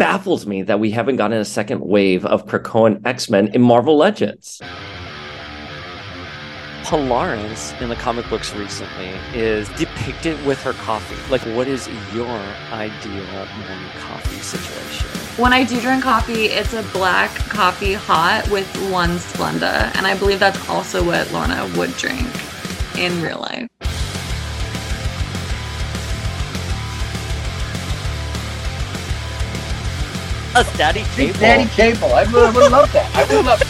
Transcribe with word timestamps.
baffles 0.00 0.46
me 0.46 0.62
that 0.62 0.80
we 0.80 0.90
haven't 0.90 1.16
gotten 1.16 1.36
a 1.36 1.44
second 1.44 1.82
wave 1.82 2.24
of 2.24 2.46
Krakoan 2.46 3.06
X-Men 3.06 3.48
in 3.48 3.60
Marvel 3.60 3.98
Legends. 3.98 4.62
Polaris 6.84 7.74
in 7.82 7.90
the 7.90 7.96
comic 7.96 8.26
books 8.30 8.54
recently 8.54 9.10
is 9.34 9.68
depicted 9.76 10.42
with 10.46 10.58
her 10.62 10.72
coffee. 10.72 11.30
Like, 11.30 11.42
what 11.54 11.68
is 11.68 11.86
your 12.14 12.40
ideal 12.72 13.46
morning 13.58 13.90
coffee 13.98 14.40
situation? 14.40 15.06
When 15.36 15.52
I 15.52 15.64
do 15.64 15.78
drink 15.82 16.02
coffee, 16.02 16.46
it's 16.46 16.72
a 16.72 16.82
black 16.94 17.30
coffee 17.50 17.92
hot 17.92 18.48
with 18.50 18.66
one 18.90 19.18
Splenda. 19.18 19.94
And 19.96 20.06
I 20.06 20.16
believe 20.16 20.40
that's 20.40 20.66
also 20.70 21.04
what 21.04 21.30
Lorna 21.30 21.70
would 21.76 21.94
drink 21.98 22.26
in 22.96 23.20
real 23.20 23.40
life. 23.40 23.68
A 30.60 30.64
daddy 30.76 31.04
cable. 31.14 31.40
Daddy 31.40 31.70
cable. 31.70 32.12
I 32.12 32.24
would, 32.24 32.34
I 32.34 32.50
would 32.50 32.70
love 32.70 32.92
that. 32.92 33.16
I 33.16 33.34
would 33.34 33.46
love. 33.46 33.62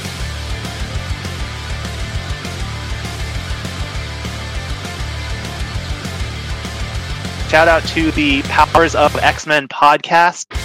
Shout 7.48 7.68
out 7.68 7.84
to 7.90 8.10
the 8.10 8.42
Powers 8.42 8.96
of 8.96 9.14
X 9.18 9.46
Men 9.46 9.68
podcast. 9.68 10.46
I 10.50 10.56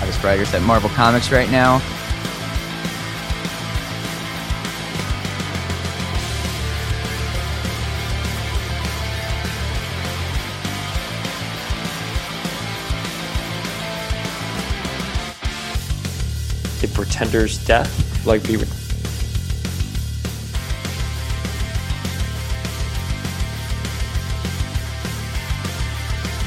Hottest 0.00 0.24
writers 0.24 0.52
at 0.52 0.62
Marvel 0.62 0.90
Comics 0.90 1.30
right 1.30 1.48
now. 1.48 1.80
A 17.20 17.22
pretender's 17.22 17.62
death. 17.66 18.26
Like, 18.26 18.42
be. 18.46 18.56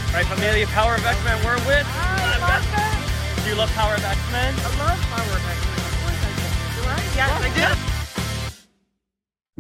Right, 0.10 0.26
familia, 0.26 0.66
Power 0.68 0.96
of 0.96 1.06
X-Men, 1.06 1.44
we're 1.46 1.58
with. 1.68 1.86
Do 3.44 3.50
you 3.50 3.56
love 3.56 3.70
Power 3.74 3.94
of 3.94 4.04
X-Men? 4.04 4.56
I 4.58 4.64
love 4.80 5.00
Power 5.00 5.38
of 5.38 5.46
X-Men. 5.46 5.78
Of 5.78 6.02
course 6.02 6.24
I 6.24 6.30
do. 6.40 6.46
Right? 6.90 7.06
Yes, 7.16 7.30
I 7.38 7.50
do. 7.60 7.68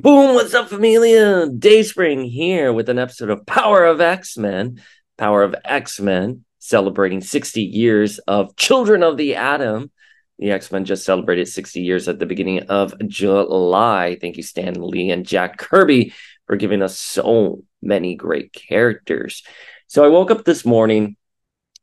Boom, 0.01 0.33
what's 0.33 0.55
up, 0.55 0.69
familia? 0.69 1.47
Dayspring 1.47 2.23
here 2.23 2.73
with 2.73 2.89
an 2.89 2.97
episode 2.97 3.29
of 3.29 3.45
Power 3.45 3.85
of 3.85 4.01
X-Men. 4.01 4.81
Power 5.19 5.43
of 5.43 5.53
X-Men 5.63 6.43
celebrating 6.57 7.21
60 7.21 7.61
years 7.61 8.17
of 8.19 8.55
Children 8.55 9.03
of 9.03 9.17
the 9.17 9.35
Atom. 9.35 9.91
The 10.39 10.51
X-Men 10.51 10.85
just 10.85 11.05
celebrated 11.05 11.47
60 11.47 11.81
years 11.81 12.07
at 12.07 12.19
the 12.19 12.25
beginning 12.25 12.63
of 12.63 12.93
July. 13.07 14.17
Thank 14.19 14.37
you, 14.37 14.43
Stan 14.43 14.73
Lee 14.75 15.11
and 15.11 15.25
Jack 15.25 15.57
Kirby, 15.57 16.13
for 16.47 16.55
giving 16.55 16.81
us 16.81 16.97
so 16.97 17.63
many 17.81 18.15
great 18.15 18.51
characters. 18.53 19.43
So 19.87 20.03
I 20.03 20.07
woke 20.07 20.31
up 20.31 20.43
this 20.43 20.65
morning. 20.65 21.15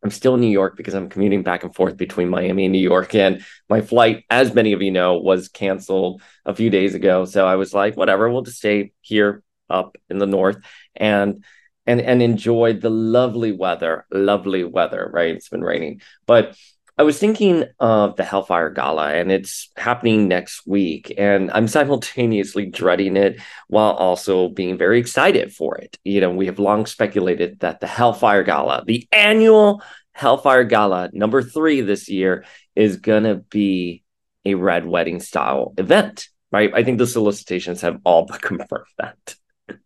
I'm 0.03 0.11
still 0.11 0.35
in 0.35 0.41
New 0.41 0.49
York 0.49 0.77
because 0.77 0.95
I'm 0.95 1.11
commuting 1.11 1.43
back 1.43 1.63
and 1.63 1.75
forth 1.75 1.97
between 1.97 2.29
Miami 2.29 2.65
and 2.65 2.73
New 2.73 2.79
York. 2.79 3.15
And 3.15 3.45
my 3.69 3.83
flight, 3.83 4.25
as 4.31 4.55
many 4.55 4.73
of 4.73 4.81
you 4.81 4.91
know, 4.91 5.19
was 5.19 5.49
canceled 5.49 6.23
a 6.47 6.55
few 6.55 6.71
days 6.71 6.95
ago. 6.95 7.27
So 7.27 7.47
I 7.47 7.57
was 7.57 7.75
like, 7.75 7.97
whatever, 7.97 8.31
we'll 8.31 8.43
just 8.43 8.59
stay 8.59 8.93
here 9.03 9.43
up 9.69 9.97
in 10.09 10.19
the 10.19 10.27
north 10.27 10.59
and 10.97 11.45
and 11.87 12.01
and 12.01 12.23
enjoy 12.23 12.75
the 12.75 12.91
lovely 12.91 13.53
weather. 13.53 14.07
Lovely 14.11 14.65
weather, 14.65 15.09
right? 15.13 15.35
It's 15.35 15.49
been 15.49 15.63
raining. 15.63 16.01
But 16.27 16.57
I 17.01 17.03
was 17.03 17.19
thinking 17.19 17.65
of 17.79 18.17
the 18.17 18.25
Hellfire 18.25 18.69
Gala, 18.69 19.15
and 19.15 19.33
it's 19.33 19.71
happening 19.75 20.29
next 20.29 20.67
week, 20.67 21.15
and 21.17 21.51
I'm 21.51 21.67
simultaneously 21.67 22.67
dreading 22.67 23.17
it 23.17 23.41
while 23.69 23.93
also 23.93 24.51
being 24.51 24.77
very 24.77 25.01
excited 25.01 25.51
for 25.51 25.79
it. 25.79 25.99
You 26.05 26.21
know, 26.21 26.31
we 26.31 26.45
have 26.45 26.59
long 26.59 26.85
speculated 26.85 27.61
that 27.61 27.81
the 27.81 27.87
Hellfire 27.87 28.43
Gala, 28.43 28.85
the 28.87 29.09
annual 29.13 29.83
Hellfire 30.13 30.65
Gala, 30.65 31.09
number 31.15 31.43
three 31.43 31.81
this 31.81 32.11
year, 32.11 32.45
is 32.77 32.99
gonna 32.99 33.37
be 33.37 34.05
a 34.45 34.53
red 34.53 34.85
wedding 34.85 35.21
style 35.21 35.73
event, 35.79 36.29
right? 36.53 36.71
I 36.75 36.85
think 36.85 36.99
the 36.99 37.07
solicitations 37.07 37.81
have 37.81 37.99
all 38.05 38.27
but 38.29 38.43
confirmed 38.43 38.85
that. 38.99 39.37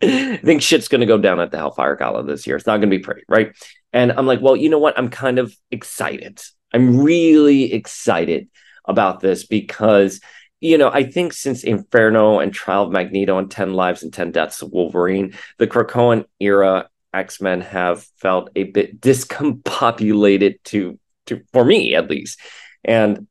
I 0.03 0.39
think 0.39 0.63
shit's 0.63 0.89
going 0.89 1.03
to 1.03 1.07
go 1.07 1.19
down 1.19 1.39
at 1.39 1.53
the 1.53 1.59
Hellfire 1.59 1.95
Gala 1.95 2.25
this 2.25 2.47
year. 2.47 2.57
It's 2.57 2.67
not 2.67 2.79
going 2.79 2.91
to 2.91 2.97
be 2.97 3.03
pretty, 3.03 3.23
right? 3.29 3.55
And 3.93 4.11
I'm 4.13 4.27
like, 4.27 4.41
well, 4.41 4.57
you 4.57 4.71
know 4.71 4.79
what? 4.79 4.99
I'm 4.99 5.11
kind 5.11 5.39
of 5.39 5.55
excited. 5.71 6.41
I'm 6.75 7.01
really 7.01 7.73
excited 7.73 8.49
about 8.85 9.21
this 9.21 9.47
because, 9.47 10.21
you 10.61 10.77
know, 10.77 10.91
I 10.91 11.05
think 11.05 11.33
since 11.33 11.63
Inferno 11.63 12.41
and 12.41 12.53
Trial 12.53 12.85
of 12.85 12.93
Magneto 12.93 13.39
and 13.39 13.51
10 13.51 13.73
Lives 13.75 14.03
and 14.03 14.13
10 14.13 14.33
Deaths 14.33 14.61
of 14.61 14.73
Wolverine, 14.73 15.35
the 15.59 15.69
Krakoan 15.69 16.25
era 16.41 16.89
X 17.15 17.41
Men 17.41 17.61
have 17.61 18.05
felt 18.17 18.51
a 18.57 18.65
bit 18.65 19.01
discombobulated 19.01 20.57
to, 20.65 20.99
to, 21.27 21.43
for 21.53 21.65
me 21.65 21.95
at 21.95 22.11
least. 22.11 22.41
And 22.85 23.29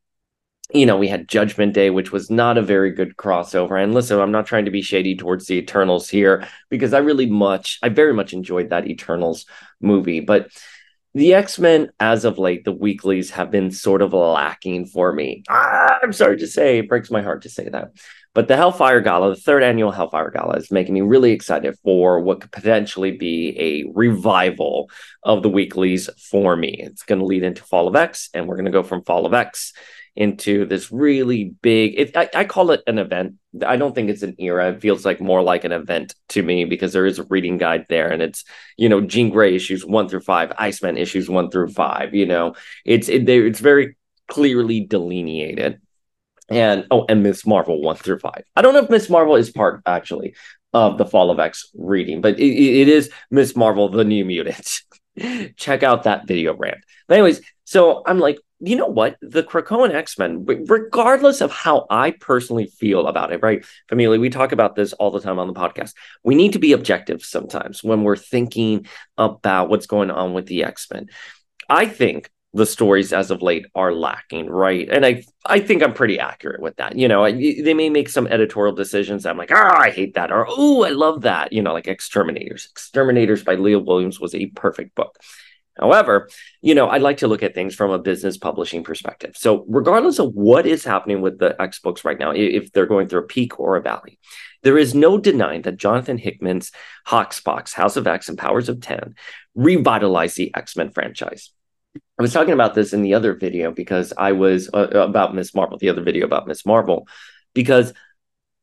you 0.74 0.88
know, 0.88 0.98
we 0.98 1.08
had 1.08 1.28
Judgment 1.28 1.74
Day, 1.74 1.92
which 1.92 2.12
was 2.12 2.32
not 2.32 2.58
a 2.58 2.62
very 2.62 2.92
good 2.92 3.16
crossover. 3.16 3.82
And 3.82 3.94
listen, 3.94 4.20
I'm 4.20 4.32
not 4.32 4.48
trying 4.48 4.66
to 4.66 4.72
be 4.72 4.82
shady 4.82 5.16
towards 5.16 5.46
the 5.46 5.56
Eternals 5.56 6.10
here 6.10 6.48
because 6.70 6.94
I 6.94 7.00
really 7.00 7.28
much, 7.28 7.78
I 7.84 7.90
very 7.90 8.14
much 8.14 8.34
enjoyed 8.34 8.70
that 8.70 8.88
Eternals 8.88 9.46
movie. 9.82 10.20
But 10.20 10.50
the 11.14 11.34
X 11.34 11.60
Men, 11.60 11.92
as 12.00 12.26
of 12.26 12.38
late, 12.40 12.66
the 12.66 12.72
weeklies 12.72 13.30
have 13.32 13.52
been 13.52 13.72
sort 13.72 14.02
of 14.02 14.14
lacking 14.14 14.88
for 14.88 15.14
me. 15.14 15.44
Ah, 15.50 16.00
I'm 16.02 16.14
sorry 16.14 16.38
to 16.38 16.48
say, 16.48 16.80
it 16.80 16.90
breaks 16.90 17.12
my 17.12 17.22
heart 17.22 17.44
to 17.44 17.50
say 17.50 17.70
that. 17.70 17.92
But 18.34 18.48
the 18.48 18.56
Hellfire 18.56 19.02
Gala, 19.02 19.30
the 19.30 19.40
third 19.40 19.62
annual 19.62 19.92
Hellfire 19.92 20.32
Gala, 20.32 20.56
is 20.56 20.72
making 20.72 20.96
me 20.96 21.02
really 21.02 21.32
excited 21.32 21.78
for 21.84 22.20
what 22.20 22.42
could 22.42 22.52
potentially 22.52 23.12
be 23.12 23.56
a 23.60 23.92
revival 23.94 24.90
of 25.22 25.44
the 25.44 25.50
weeklies 25.50 26.10
for 26.32 26.56
me. 26.56 26.78
It's 26.80 27.04
going 27.04 27.20
to 27.20 27.26
lead 27.26 27.44
into 27.44 27.64
Fall 27.64 27.88
of 27.88 27.96
X, 27.96 28.30
and 28.34 28.48
we're 28.48 28.56
going 28.56 28.66
to 28.66 28.72
go 28.72 28.82
from 28.82 29.04
Fall 29.04 29.28
of 29.28 29.36
X 29.36 29.74
into 30.16 30.66
this 30.66 30.92
really 30.92 31.56
big 31.62 32.00
it, 32.00 32.16
I, 32.16 32.30
I, 32.36 32.46
call 32.46 32.70
it 32.72 32.84
an 32.86 33.00
event. 33.00 33.36
I 33.66 33.78
don't 33.78 33.96
think 33.96 34.10
it's 34.10 34.22
an 34.22 34.36
era. 34.38 34.72
It 34.72 34.82
feels 34.82 35.06
like 35.06 35.20
more 35.20 35.42
like 35.42 35.64
an 35.64 35.72
event 35.72 36.14
to 36.30 36.44
me 36.44 36.66
because 36.66 36.94
there 36.94 37.08
is 37.08 37.18
a 37.18 37.24
reading 37.24 37.58
guide 37.58 37.88
there 37.90 38.12
and 38.12 38.22
it's 38.22 38.44
you 38.78 38.90
know 38.90 39.02
jean 39.02 39.32
grey 39.32 39.56
issues 39.56 39.84
one 39.84 40.08
through 40.08 40.22
five 40.22 40.52
iceman 40.58 40.98
issues 40.98 41.30
one 41.30 41.50
through 41.50 41.70
five 41.70 42.14
you 42.14 42.28
know. 42.28 42.54
It's 42.86 43.10
it, 43.10 43.28
it's 43.28 43.60
very 43.60 43.96
clearly 44.28 44.82
delineated. 44.82 45.80
And 46.50 46.86
oh 46.92 47.06
and 47.10 47.24
miss 47.24 47.46
marvel 47.48 47.82
one 47.82 47.96
through 47.96 48.20
five. 48.20 48.44
I 48.56 48.62
don't 48.62 48.74
know 48.74 48.84
if 48.84 48.90
miss 48.90 49.10
marvel 49.10 49.36
is 49.36 49.50
part 49.50 49.82
actually 49.86 50.36
of 50.74 50.98
the 50.98 51.06
fall 51.06 51.30
of 51.32 51.40
x 51.40 51.70
reading 51.76 52.20
but 52.20 52.40
it, 52.40 52.82
it 52.82 52.88
is 52.88 53.10
miss 53.30 53.56
marvel 53.56 53.90
the 53.90 54.04
new 54.04 54.26
mutant 54.26 54.82
check 55.58 55.84
out 55.84 56.04
that 56.04 56.28
video 56.28 56.56
rant 56.56 56.84
but 57.08 57.16
anyways 57.16 57.42
so 57.64 58.04
i'm 58.06 58.20
like 58.20 58.40
you 58.66 58.78
know 58.78 58.88
what? 58.88 59.18
The 59.22 59.44
Krakoan 59.44 59.94
X 59.94 60.18
Men, 60.18 60.46
regardless 60.46 61.42
of 61.42 61.52
how 61.52 61.86
I 61.90 62.12
personally 62.12 62.68
feel 62.68 63.08
about 63.08 63.34
it, 63.34 63.42
right? 63.44 63.66
Familia, 63.90 64.22
we 64.22 64.30
talk 64.30 64.54
about 64.54 64.74
this 64.76 64.94
all 64.94 65.12
the 65.12 65.20
time 65.20 65.38
on 65.38 65.48
the 65.48 65.54
podcast. 65.54 65.94
We 66.24 66.36
need 66.36 66.54
to 66.54 66.60
be 66.60 66.72
objective 66.72 67.26
sometimes 67.26 67.84
when 67.84 68.04
we're 68.04 68.16
thinking 68.16 68.88
about 69.18 69.68
what's 69.68 69.86
going 69.86 70.12
on 70.12 70.34
with 70.34 70.46
the 70.46 70.64
X 70.64 70.88
Men. 70.94 71.08
I 71.68 71.88
think 71.88 72.30
the 72.54 72.66
stories 72.66 73.12
as 73.12 73.32
of 73.32 73.42
late 73.42 73.66
are 73.74 73.94
lacking, 73.94 74.48
right? 74.48 74.88
And 74.90 75.06
I 75.06 75.24
I 75.46 75.60
think 75.60 75.82
I'm 75.82 75.94
pretty 75.94 76.20
accurate 76.20 76.62
with 76.62 76.76
that. 76.78 76.98
You 76.98 77.08
know, 77.08 77.24
I, 77.24 77.32
they 77.32 77.74
may 77.74 77.90
make 77.90 78.10
some 78.10 78.28
editorial 78.28 78.76
decisions. 78.76 79.26
I'm 79.26 79.38
like, 79.38 79.52
ah, 79.52 79.80
I 79.80 79.90
hate 79.90 80.14
that, 80.14 80.32
or 80.32 80.46
oh, 80.48 80.84
I 80.84 80.90
love 80.90 81.22
that. 81.22 81.52
You 81.52 81.64
know, 81.64 81.74
like 81.74 81.88
Exterminators. 81.88 82.68
Exterminators 82.72 83.44
by 83.44 83.56
Leah 83.56 83.80
Williams 83.80 84.20
was 84.20 84.36
a 84.36 84.48
perfect 84.48 84.96
book. 84.96 85.18
However, 85.80 86.30
you 86.62 86.76
know, 86.76 86.88
I'd 86.88 87.02
like 87.02 87.18
to 87.18 87.28
look 87.28 87.42
at 87.42 87.56
things 87.56 87.74
from 87.74 87.90
a 87.90 87.98
business 87.98 88.38
publishing 88.38 88.84
perspective. 88.84 89.36
So, 89.36 89.66
regardless 89.68 90.20
of 90.20 90.34
what 90.34 90.68
is 90.68 90.84
happening 90.84 91.22
with 91.22 91.40
the 91.40 91.60
X 91.60 91.80
books 91.80 92.06
right 92.06 92.20
now, 92.20 92.32
if 92.32 92.72
they're 92.72 92.86
going 92.86 93.08
through 93.08 93.22
a 93.22 93.28
peak 93.28 93.60
or 93.60 93.76
a 93.76 93.82
valley, 93.82 94.20
there 94.62 94.78
is 94.78 94.94
no 94.94 95.18
denying 95.18 95.64
that 95.64 95.78
Jonathan 95.78 96.20
Hickman's 96.20 96.72
HoXPoX, 97.08 97.74
House 97.74 97.98
of 97.98 98.06
X, 98.06 98.30
and 98.30 98.38
Powers 98.38 98.70
of 98.70 98.82
10 98.82 99.16
revitalized 99.56 100.38
the 100.38 100.54
X 100.56 100.76
Men 100.76 100.92
franchise. 100.92 101.50
I 101.96 102.22
was 102.22 102.34
talking 102.34 102.54
about 102.54 102.74
this 102.74 102.94
in 102.94 103.02
the 103.02 103.14
other 103.14 103.34
video 103.34 103.72
because 103.72 104.14
I 104.18 104.32
was 104.32 104.70
uh, 104.74 104.88
about 104.90 105.36
Miss 105.36 105.54
Marvel, 105.54 105.78
the 105.78 105.90
other 105.90 106.04
video 106.04 106.26
about 106.26 106.48
Miss 106.48 106.66
Marvel, 106.66 107.08
because 107.54 107.94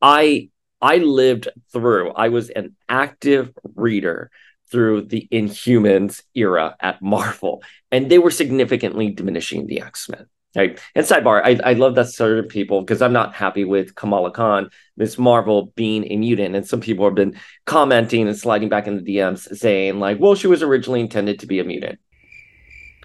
I 0.01 0.51
I 0.81 0.97
lived 0.99 1.49
through, 1.73 2.13
I 2.13 2.29
was 2.29 2.49
an 2.51 2.75
active 2.89 3.53
reader 3.75 4.31
through 4.71 5.03
the 5.03 5.29
Inhumans 5.31 6.23
era 6.35 6.77
at 6.81 7.03
Marvel, 7.03 7.63
and 7.91 8.11
they 8.11 8.19
were 8.19 8.31
significantly 8.31 9.11
diminishing 9.11 9.67
the 9.67 9.83
X 9.83 10.09
Men. 10.09 10.27
Right. 10.57 10.81
And 10.97 11.07
sidebar, 11.07 11.43
I, 11.45 11.61
I 11.71 11.73
love 11.75 11.95
that 11.95 12.09
certain 12.09 12.49
people 12.49 12.81
because 12.81 13.01
I'm 13.01 13.13
not 13.13 13.35
happy 13.35 13.65
with 13.65 13.95
Kamala 13.95 14.33
Khan, 14.33 14.71
Miss 14.97 15.17
Marvel 15.17 15.73
being 15.77 16.11
a 16.11 16.17
mutant. 16.17 16.57
And 16.57 16.67
some 16.67 16.81
people 16.81 17.05
have 17.05 17.15
been 17.15 17.37
commenting 17.67 18.27
and 18.27 18.37
sliding 18.37 18.69
back 18.69 18.89
in 18.89 18.97
the 18.97 19.17
DMs 19.17 19.57
saying, 19.57 20.01
like, 20.01 20.19
well, 20.19 20.35
she 20.35 20.49
was 20.49 20.65
originally 20.65 21.01
intended 21.01 21.39
to 21.41 21.47
be 21.47 21.61
a 21.61 21.65
mutant. 21.65 22.01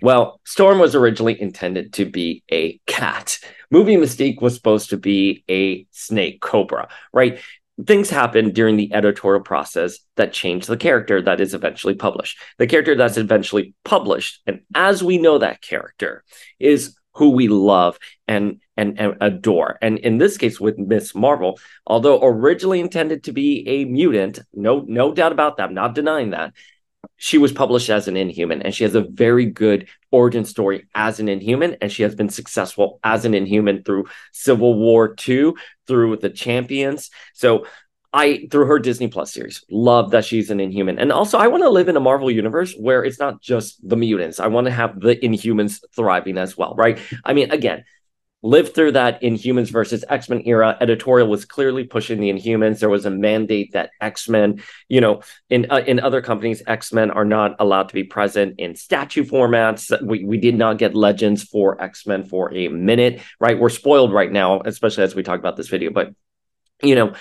Well, 0.02 0.42
Storm 0.44 0.80
was 0.80 0.96
originally 0.96 1.40
intended 1.42 1.94
to 1.94 2.06
be 2.06 2.44
a 2.52 2.80
cat. 2.86 3.40
Movie 3.72 3.96
Mystique 3.96 4.42
was 4.42 4.56
supposed 4.56 4.90
to 4.90 4.98
be 4.98 5.44
a 5.50 5.88
snake 5.92 6.42
cobra, 6.42 6.90
right? 7.14 7.40
Things 7.86 8.10
happened 8.10 8.54
during 8.54 8.78
the 8.78 8.94
editorial 8.94 9.42
process 9.42 10.00
that 10.16 10.34
changed 10.34 10.68
the 10.68 10.78
character 10.78 11.22
that 11.22 11.42
is 11.42 11.54
eventually 11.54 11.96
published. 11.96 12.38
The 12.58 12.68
character 12.68 12.96
that's 12.96 13.18
eventually 13.18 13.74
published, 13.84 14.42
and 14.46 14.62
as 14.74 15.04
we 15.04 15.18
know 15.18 15.38
that 15.40 15.62
character, 15.62 16.24
is 16.60 16.96
who 17.16 17.32
we 17.32 17.48
love 17.48 17.98
and, 18.28 18.62
and 18.78 19.00
and 19.00 19.16
adore. 19.22 19.78
And 19.82 19.98
in 20.00 20.18
this 20.18 20.38
case 20.38 20.60
with 20.60 20.78
Miss 20.78 21.16
Marvel, 21.16 21.60
although 21.88 22.22
originally 22.22 22.82
intended 22.82 23.24
to 23.26 23.32
be 23.32 23.68
a 23.68 23.86
mutant, 23.86 24.40
no 24.54 24.84
no 24.88 25.14
doubt 25.14 25.32
about 25.32 25.58
that, 25.58 25.70
I'm 25.70 25.74
not 25.74 25.96
denying 25.96 26.32
that. 26.32 26.54
She 27.18 27.38
was 27.38 27.52
published 27.52 27.90
as 27.90 28.08
an 28.08 28.18
inhuman 28.18 28.62
and 28.62 28.74
she 28.74 28.84
has 28.84 28.96
a 28.96 29.02
very 29.02 29.46
good 29.46 29.88
origin 30.12 30.46
story 30.46 30.88
as 30.96 31.20
an 31.20 31.30
inhuman 31.30 31.78
and 31.82 31.92
she 31.92 32.04
has 32.04 32.16
been 32.16 32.30
successful 32.30 33.00
as 33.04 33.26
an 33.26 33.34
inhuman 33.34 33.84
through 33.84 34.06
Civil 34.32 34.76
War 34.76 35.14
2, 35.14 35.56
through 35.88 36.18
the 36.18 36.30
Champions. 36.30 37.10
So 37.34 37.66
I 38.16 38.48
through 38.50 38.68
her 38.68 38.80
Disney 38.80 39.10
Plus 39.10 39.34
series 39.34 39.66
love 39.70 40.12
that 40.12 40.24
she's 40.24 40.50
an 40.50 40.62
Inhuman, 40.62 41.00
and 41.00 41.12
also 41.12 41.38
I 41.38 41.48
want 41.48 41.64
to 41.64 41.70
live 41.70 41.90
in 41.90 41.98
a 41.98 42.00
Marvel 42.00 42.32
universe 42.32 42.74
where 42.74 43.04
it's 43.04 43.20
not 43.20 43.42
just 43.42 43.78
the 43.88 43.98
mutants. 43.98 44.40
I 44.40 44.48
want 44.48 44.68
to 44.68 44.72
have 44.72 45.02
the 45.02 45.18
Inhumans 45.18 45.84
thriving 45.94 46.38
as 46.38 46.58
well, 46.58 46.76
right? 46.76 46.98
I 47.26 47.34
mean, 47.34 47.52
again, 47.52 47.84
lived 48.46 48.76
through 48.76 48.92
that 48.94 49.22
Inhumans 49.22 49.72
versus 49.72 50.06
X 50.08 50.30
Men 50.30 50.44
era. 50.46 50.78
Editorial 50.80 51.28
was 51.28 51.46
clearly 51.46 51.84
pushing 51.84 52.20
the 52.20 52.30
Inhumans. 52.30 52.80
There 52.80 52.90
was 52.90 53.06
a 53.06 53.10
mandate 53.10 53.74
that 53.74 53.92
X 54.00 54.30
Men, 54.30 54.62
you 54.88 55.02
know, 55.02 55.22
in 55.50 55.70
uh, 55.70 55.84
in 55.86 56.00
other 56.00 56.22
companies, 56.22 56.62
X 56.68 56.94
Men 56.94 57.12
are 57.12 57.26
not 57.26 57.56
allowed 57.60 57.90
to 57.90 57.94
be 57.94 58.04
present 58.04 58.56
in 58.60 58.76
statue 58.76 59.26
formats. 59.26 59.92
We 60.06 60.24
we 60.24 60.38
did 60.38 60.56
not 60.56 60.78
get 60.78 60.96
Legends 60.96 61.44
for 61.44 61.82
X 61.82 62.06
Men 62.06 62.24
for 62.24 62.54
a 62.54 62.68
minute, 62.68 63.22
right? 63.40 63.60
We're 63.60 63.70
spoiled 63.70 64.14
right 64.14 64.32
now, 64.32 64.62
especially 64.64 65.04
as 65.04 65.16
we 65.16 65.24
talk 65.24 65.40
about 65.40 65.58
this 65.58 65.68
video, 65.68 65.92
but 65.92 66.14
you 66.84 66.96
know 66.96 67.14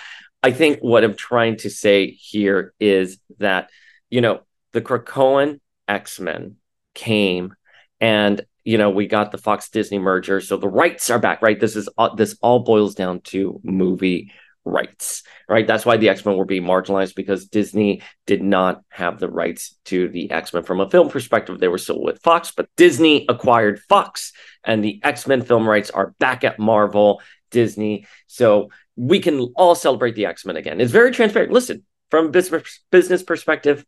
I 0.45 0.51
think 0.51 0.81
what 0.81 1.05
I'm 1.05 1.15
trying 1.15 1.57
to 1.59 1.71
say 1.71 2.11
here 2.11 2.75
is 2.79 3.19
that, 3.39 3.71
you 4.11 4.21
know, 4.21 4.41
the 4.73 4.83
Krakoan 4.83 5.59
X 5.89 6.21
Men 6.21 6.57
came 6.93 7.55
and, 7.99 8.45
you 8.65 8.79
know, 8.79 8.91
we 8.91 9.07
got 9.07 9.31
the 9.31 9.39
Fox 9.39 9.69
Disney 9.69 9.99
merger. 9.99 10.41
So 10.41 10.57
the 10.57 10.69
rights 10.69 11.11
are 11.11 11.19
back, 11.19 11.43
right? 11.43 11.59
This 11.59 11.77
is 11.77 11.89
all, 11.99 12.15
this 12.17 12.37
all 12.43 12.61
boils 12.61 12.95
down 12.95 13.21
to 13.21 13.61
movie 13.63 14.33
rights, 14.65 15.23
right? 15.49 15.67
That's 15.67 15.85
why 15.85 15.99
the 15.99 16.09
X 16.09 16.25
Men 16.25 16.37
were 16.37 16.47
being 16.47 16.65
marginalized 16.65 17.15
because 17.15 17.47
Disney 17.47 18.03
did 18.27 18.43
not 18.43 18.83
have 18.89 19.21
the 19.21 19.31
rights 19.31 19.77
to 19.87 20.09
the 20.09 20.31
X 20.31 20.55
Men 20.55 20.63
from 20.63 20.81
a 20.81 20.89
film 20.89 21.11
perspective. 21.11 21.61
They 21.61 21.69
were 21.69 21.79
still 21.79 22.03
with 22.03 22.23
Fox, 22.23 22.51
but 22.51 22.69
Disney 22.77 23.27
acquired 23.29 23.81
Fox 23.81 24.33
and 24.65 24.83
the 24.83 25.01
X 25.05 25.27
Men 25.27 25.43
film 25.43 25.69
rights 25.69 25.91
are 25.91 26.15
back 26.19 26.45
at 26.45 26.59
Marvel. 26.59 27.21
Disney. 27.55 28.07
So 28.27 28.71
we 28.97 29.21
can 29.21 29.39
all 29.57 29.75
celebrate 29.75 30.17
the 30.17 30.27
X 30.27 30.45
Men 30.45 30.57
again. 30.57 30.81
It's 30.81 30.93
very 30.93 31.13
transparent. 31.13 31.53
Listen, 31.53 31.85
from 32.11 32.33
business 32.33 32.81
business 32.91 33.23
perspective, 33.23 33.87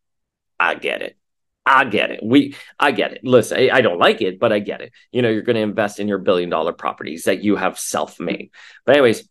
I 0.58 0.76
get 0.76 1.02
it. 1.02 1.18
I 1.66 1.84
get 1.84 2.12
it. 2.12 2.20
We, 2.22 2.54
I 2.78 2.92
get 2.92 3.12
it. 3.12 3.20
Listen, 3.24 3.58
I, 3.58 3.70
I 3.70 3.80
don't 3.80 3.98
like 3.98 4.22
it, 4.22 4.38
but 4.38 4.52
I 4.52 4.60
get 4.60 4.80
it. 4.80 4.92
You 5.10 5.20
know, 5.20 5.28
you're 5.28 5.42
going 5.42 5.56
to 5.56 5.62
invest 5.62 5.98
in 5.98 6.06
your 6.06 6.18
billion 6.18 6.48
dollar 6.48 6.72
properties 6.72 7.24
that 7.24 7.42
you 7.42 7.56
have 7.56 7.76
self 7.78 8.20
made. 8.20 8.50
But 8.84 8.92
anyways, 8.94 9.28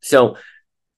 so 0.00 0.38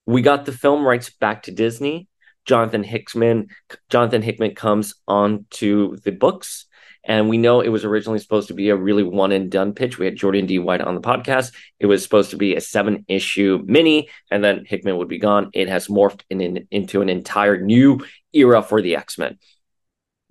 we 0.06 0.22
got 0.22 0.44
the 0.44 0.52
film 0.52 0.86
rights 0.86 1.10
back 1.10 1.44
to 1.44 1.50
Disney. 1.50 2.08
Jonathan 2.44 2.84
Hickman, 2.84 3.48
Jonathan 3.88 4.22
Hickman 4.22 4.54
comes 4.54 4.94
on 5.06 5.46
to 5.50 5.98
the 6.04 6.12
books. 6.12 6.66
And 7.04 7.28
we 7.28 7.36
know 7.36 7.60
it 7.60 7.68
was 7.68 7.84
originally 7.84 8.20
supposed 8.20 8.48
to 8.48 8.54
be 8.54 8.68
a 8.68 8.76
really 8.76 9.02
one 9.02 9.32
and 9.32 9.50
done 9.50 9.72
pitch. 9.74 9.98
We 9.98 10.04
had 10.06 10.14
Jordan 10.14 10.46
D. 10.46 10.60
White 10.60 10.80
on 10.80 10.94
the 10.94 11.00
podcast. 11.00 11.52
It 11.80 11.86
was 11.86 12.04
supposed 12.04 12.30
to 12.30 12.36
be 12.36 12.54
a 12.54 12.60
seven 12.60 13.04
issue 13.08 13.60
mini, 13.64 14.08
and 14.30 14.44
then 14.44 14.64
Hickman 14.64 14.96
would 14.98 15.08
be 15.08 15.18
gone. 15.18 15.50
It 15.52 15.68
has 15.68 15.88
morphed 15.88 16.20
in, 16.30 16.40
in, 16.40 16.68
into 16.70 17.02
an 17.02 17.08
entire 17.08 17.60
new 17.60 18.04
era 18.32 18.62
for 18.62 18.80
the 18.80 18.94
X 18.94 19.18
Men. 19.18 19.38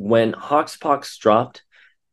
When 0.02 0.34
HoXPoX 0.34 1.20
dropped, 1.20 1.64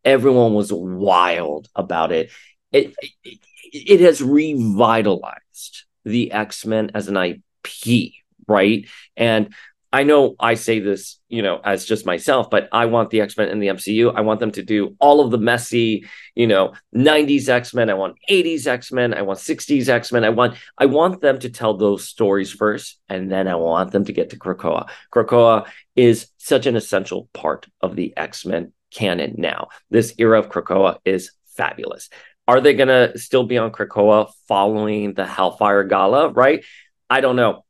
everyone 0.04 0.52
was 0.52 0.70
wild 0.70 1.68
about 1.74 2.12
it. 2.12 2.30
It, 2.70 2.94
it, 3.24 3.38
it 3.72 4.00
has 4.00 4.22
revitalized 4.22 5.84
the 6.04 6.32
X 6.32 6.66
Men 6.66 6.90
as 6.94 7.08
an 7.08 7.16
IP, 7.16 8.12
right? 8.46 8.86
And 9.16 9.54
I 9.90 10.02
know 10.02 10.36
I 10.38 10.54
say 10.54 10.80
this, 10.80 11.18
you 11.28 11.40
know, 11.40 11.60
as 11.64 11.86
just 11.86 12.04
myself, 12.04 12.50
but 12.50 12.68
I 12.72 12.86
want 12.86 13.08
the 13.08 13.22
X 13.22 13.38
Men 13.38 13.48
in 13.48 13.58
the 13.58 13.68
MCU. 13.68 14.12
I 14.14 14.20
want 14.20 14.38
them 14.38 14.50
to 14.52 14.62
do 14.62 14.96
all 15.00 15.20
of 15.20 15.30
the 15.30 15.38
messy, 15.38 16.06
you 16.34 16.46
know, 16.46 16.74
90s 16.94 17.48
X 17.48 17.72
Men. 17.72 17.88
I 17.88 17.94
want 17.94 18.18
80s 18.30 18.66
X 18.66 18.92
Men. 18.92 19.14
I 19.14 19.22
want 19.22 19.38
60s 19.38 19.88
X 19.88 20.12
Men. 20.12 20.24
I 20.24 20.28
want, 20.28 20.56
I 20.76 20.86
want 20.86 21.22
them 21.22 21.38
to 21.38 21.48
tell 21.48 21.74
those 21.74 22.04
stories 22.04 22.52
first, 22.52 22.98
and 23.08 23.32
then 23.32 23.48
I 23.48 23.54
want 23.54 23.92
them 23.92 24.04
to 24.04 24.12
get 24.12 24.30
to 24.30 24.38
Krakoa. 24.38 24.88
Krakoa 25.10 25.66
is 25.96 26.28
such 26.36 26.66
an 26.66 26.76
essential 26.76 27.30
part 27.32 27.66
of 27.80 27.96
the 27.96 28.12
X 28.14 28.44
Men 28.44 28.72
canon 28.90 29.36
now. 29.38 29.68
This 29.90 30.14
era 30.18 30.38
of 30.38 30.50
Krakoa 30.50 30.98
is 31.06 31.32
fabulous. 31.56 32.10
Are 32.46 32.60
they 32.60 32.74
going 32.74 32.88
to 32.88 33.18
still 33.18 33.44
be 33.44 33.58
on 33.58 33.72
Krakoa 33.72 34.30
following 34.48 35.14
the 35.14 35.26
Hellfire 35.26 35.84
Gala? 35.84 36.28
Right? 36.28 36.64
I 37.08 37.20
don't 37.20 37.36
know. 37.36 37.64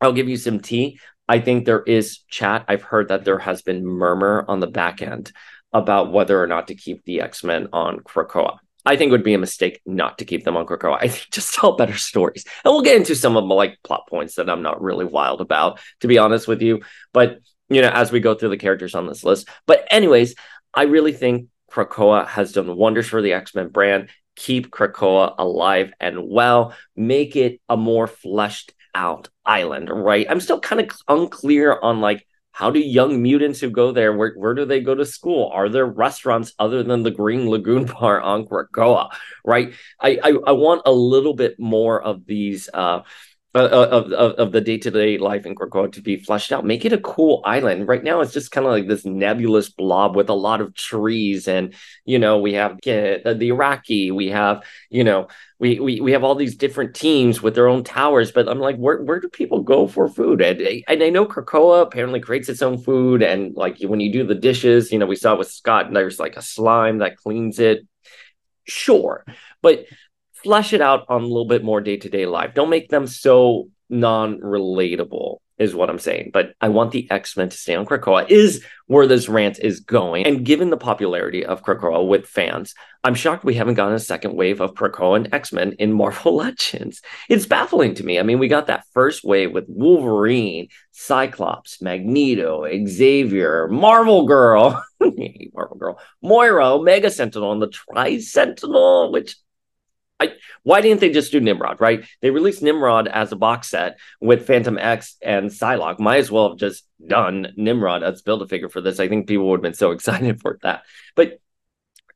I'll 0.00 0.12
give 0.12 0.28
you 0.28 0.36
some 0.36 0.60
tea. 0.60 1.00
I 1.28 1.40
think 1.40 1.64
there 1.64 1.82
is 1.82 2.20
chat. 2.28 2.64
I've 2.68 2.82
heard 2.82 3.08
that 3.08 3.24
there 3.24 3.38
has 3.38 3.62
been 3.62 3.84
murmur 3.84 4.44
on 4.48 4.60
the 4.60 4.66
back 4.66 5.02
end 5.02 5.32
about 5.72 6.12
whether 6.12 6.42
or 6.42 6.46
not 6.46 6.68
to 6.68 6.74
keep 6.74 7.04
the 7.04 7.20
X 7.20 7.44
Men 7.44 7.68
on 7.72 8.00
Krakoa. 8.00 8.58
I 8.86 8.96
think 8.96 9.10
it 9.10 9.12
would 9.12 9.24
be 9.24 9.34
a 9.34 9.38
mistake 9.38 9.82
not 9.84 10.18
to 10.18 10.24
keep 10.24 10.44
them 10.44 10.56
on 10.56 10.64
Krakoa. 10.64 10.96
I 10.98 11.08
think 11.08 11.26
just 11.30 11.54
tell 11.54 11.76
better 11.76 11.96
stories. 11.96 12.44
And 12.64 12.72
we'll 12.72 12.82
get 12.82 12.96
into 12.96 13.14
some 13.14 13.36
of 13.36 13.46
the 13.46 13.54
like 13.54 13.78
plot 13.84 14.06
points 14.08 14.36
that 14.36 14.48
I'm 14.48 14.62
not 14.62 14.80
really 14.80 15.04
wild 15.04 15.42
about, 15.42 15.80
to 16.00 16.08
be 16.08 16.16
honest 16.16 16.48
with 16.48 16.62
you. 16.62 16.80
But 17.12 17.40
you 17.68 17.82
know, 17.82 17.88
as 17.88 18.10
we 18.10 18.20
go 18.20 18.34
through 18.34 18.48
the 18.48 18.56
characters 18.56 18.94
on 18.94 19.06
this 19.06 19.24
list. 19.24 19.48
But 19.66 19.86
anyways, 19.90 20.34
I 20.72 20.84
really 20.84 21.12
think 21.12 21.48
Krakoa 21.70 22.26
has 22.26 22.52
done 22.52 22.76
wonders 22.76 23.08
for 23.08 23.20
the 23.20 23.34
X-Men 23.34 23.68
brand. 23.68 24.08
Keep 24.36 24.70
Krakoa 24.70 25.34
alive 25.36 25.92
and 26.00 26.26
well. 26.26 26.74
Make 26.96 27.36
it 27.36 27.60
a 27.68 27.76
more 27.76 28.06
fleshed 28.06 28.72
out 28.94 29.28
island, 29.48 29.90
right? 29.90 30.26
I'm 30.28 30.40
still 30.40 30.60
kind 30.60 30.80
of 30.80 30.90
unclear 31.08 31.78
on 31.80 32.00
like 32.00 32.24
how 32.52 32.72
do 32.72 32.80
young 32.80 33.22
mutants 33.22 33.60
who 33.60 33.70
go 33.70 33.92
there 33.92 34.12
where, 34.12 34.34
where 34.34 34.52
do 34.54 34.64
they 34.64 34.80
go 34.80 34.92
to 34.94 35.06
school 35.06 35.48
are 35.54 35.68
there 35.68 35.86
restaurants 35.86 36.52
other 36.58 36.82
than 36.82 37.04
the 37.04 37.10
green 37.10 37.48
lagoon 37.48 37.84
bar 38.00 38.20
on 38.20 38.46
krakoa 38.46 39.10
right 39.44 39.74
I, 40.00 40.18
I, 40.22 40.32
I 40.48 40.52
want 40.52 40.82
a 40.84 40.90
little 40.90 41.34
bit 41.34 41.60
more 41.60 42.02
of 42.02 42.26
these 42.26 42.68
uh 42.74 43.02
of, 43.66 44.12
of, 44.12 44.32
of 44.32 44.52
the 44.52 44.60
day-to-day 44.60 45.18
life 45.18 45.46
in 45.46 45.54
Krakoa 45.54 45.92
to 45.92 46.00
be 46.00 46.16
fleshed 46.16 46.52
out. 46.52 46.64
Make 46.64 46.84
it 46.84 46.92
a 46.92 46.98
cool 46.98 47.42
island. 47.44 47.88
Right 47.88 48.02
now, 48.02 48.20
it's 48.20 48.32
just 48.32 48.50
kind 48.50 48.66
of 48.66 48.72
like 48.72 48.88
this 48.88 49.04
nebulous 49.04 49.68
blob 49.68 50.16
with 50.16 50.28
a 50.28 50.34
lot 50.34 50.60
of 50.60 50.74
trees, 50.74 51.48
and 51.48 51.74
you 52.04 52.18
know, 52.18 52.38
we 52.38 52.54
have 52.54 52.72
uh, 52.72 53.34
the 53.34 53.48
Iraqi, 53.48 54.10
we 54.10 54.28
have 54.28 54.64
you 54.90 55.04
know, 55.04 55.28
we, 55.58 55.80
we 55.80 56.00
we 56.00 56.12
have 56.12 56.24
all 56.24 56.34
these 56.34 56.56
different 56.56 56.94
teams 56.94 57.42
with 57.42 57.54
their 57.54 57.68
own 57.68 57.84
towers. 57.84 58.32
But 58.32 58.48
I'm 58.48 58.60
like, 58.60 58.76
where 58.76 59.02
where 59.02 59.20
do 59.20 59.28
people 59.28 59.62
go 59.62 59.86
for 59.86 60.08
food? 60.08 60.40
And, 60.40 60.60
and 60.86 61.02
I 61.02 61.10
know 61.10 61.26
Krakoa 61.26 61.82
apparently 61.82 62.20
creates 62.20 62.48
its 62.48 62.62
own 62.62 62.78
food, 62.78 63.22
and 63.22 63.54
like 63.54 63.78
when 63.80 64.00
you 64.00 64.12
do 64.12 64.24
the 64.24 64.34
dishes, 64.34 64.92
you 64.92 64.98
know, 64.98 65.06
we 65.06 65.16
saw 65.16 65.36
with 65.36 65.50
Scott, 65.50 65.92
there's 65.92 66.18
like 66.18 66.36
a 66.36 66.42
slime 66.42 66.98
that 66.98 67.16
cleans 67.16 67.58
it. 67.58 67.86
Sure, 68.64 69.24
but 69.62 69.86
flesh 70.42 70.72
it 70.72 70.80
out 70.80 71.04
on 71.08 71.22
a 71.22 71.26
little 71.26 71.46
bit 71.46 71.64
more 71.64 71.80
day 71.80 71.96
to 71.96 72.08
day 72.08 72.26
life. 72.26 72.54
Don't 72.54 72.70
make 72.70 72.88
them 72.88 73.06
so 73.06 73.68
non 73.90 74.38
relatable, 74.40 75.38
is 75.58 75.74
what 75.74 75.90
I'm 75.90 75.98
saying. 75.98 76.30
But 76.32 76.54
I 76.60 76.68
want 76.68 76.92
the 76.92 77.10
X 77.10 77.36
Men 77.36 77.48
to 77.48 77.56
stay 77.56 77.74
on 77.74 77.86
Krakoa, 77.86 78.28
is 78.28 78.64
where 78.86 79.06
this 79.06 79.28
rant 79.28 79.58
is 79.58 79.80
going. 79.80 80.26
And 80.26 80.44
given 80.44 80.70
the 80.70 80.76
popularity 80.76 81.44
of 81.44 81.62
Krakoa 81.62 82.06
with 82.06 82.26
fans, 82.26 82.74
I'm 83.04 83.14
shocked 83.14 83.44
we 83.44 83.54
haven't 83.54 83.74
gotten 83.74 83.94
a 83.94 84.00
second 84.00 84.34
wave 84.34 84.60
of 84.60 84.74
Krakoan 84.74 85.32
X 85.32 85.52
Men 85.52 85.72
in 85.78 85.92
Marvel 85.92 86.36
Legends. 86.36 87.02
It's 87.28 87.46
baffling 87.46 87.94
to 87.94 88.04
me. 88.04 88.18
I 88.18 88.22
mean, 88.22 88.38
we 88.38 88.48
got 88.48 88.66
that 88.66 88.84
first 88.92 89.24
wave 89.24 89.52
with 89.52 89.64
Wolverine, 89.68 90.68
Cyclops, 90.92 91.82
Magneto, 91.82 92.66
Xavier, 92.86 93.68
Marvel 93.68 94.26
Girl, 94.26 94.84
Marvel 95.00 95.76
Girl, 95.76 96.00
Moira, 96.22 96.74
Omega 96.74 97.10
Sentinel, 97.10 97.52
and 97.52 97.62
the 97.62 97.68
Tri 97.68 98.18
Sentinel, 98.18 99.12
which 99.12 99.36
I, 100.20 100.32
why 100.62 100.80
didn't 100.80 101.00
they 101.00 101.10
just 101.10 101.32
do 101.32 101.40
Nimrod, 101.40 101.80
right? 101.80 102.04
They 102.20 102.30
released 102.30 102.62
Nimrod 102.62 103.06
as 103.06 103.30
a 103.32 103.36
box 103.36 103.68
set 103.70 103.98
with 104.20 104.46
Phantom 104.46 104.76
X 104.76 105.16
and 105.22 105.48
Psylocke. 105.50 106.00
Might 106.00 106.18
as 106.18 106.30
well 106.30 106.48
have 106.48 106.58
just 106.58 106.84
done 107.06 107.52
Nimrod 107.56 108.02
as 108.02 108.22
build 108.22 108.42
a 108.42 108.48
figure 108.48 108.68
for 108.68 108.80
this. 108.80 108.98
I 108.98 109.08
think 109.08 109.28
people 109.28 109.48
would 109.48 109.58
have 109.58 109.62
been 109.62 109.74
so 109.74 109.90
excited 109.92 110.40
for 110.40 110.58
that. 110.62 110.82
But 111.14 111.40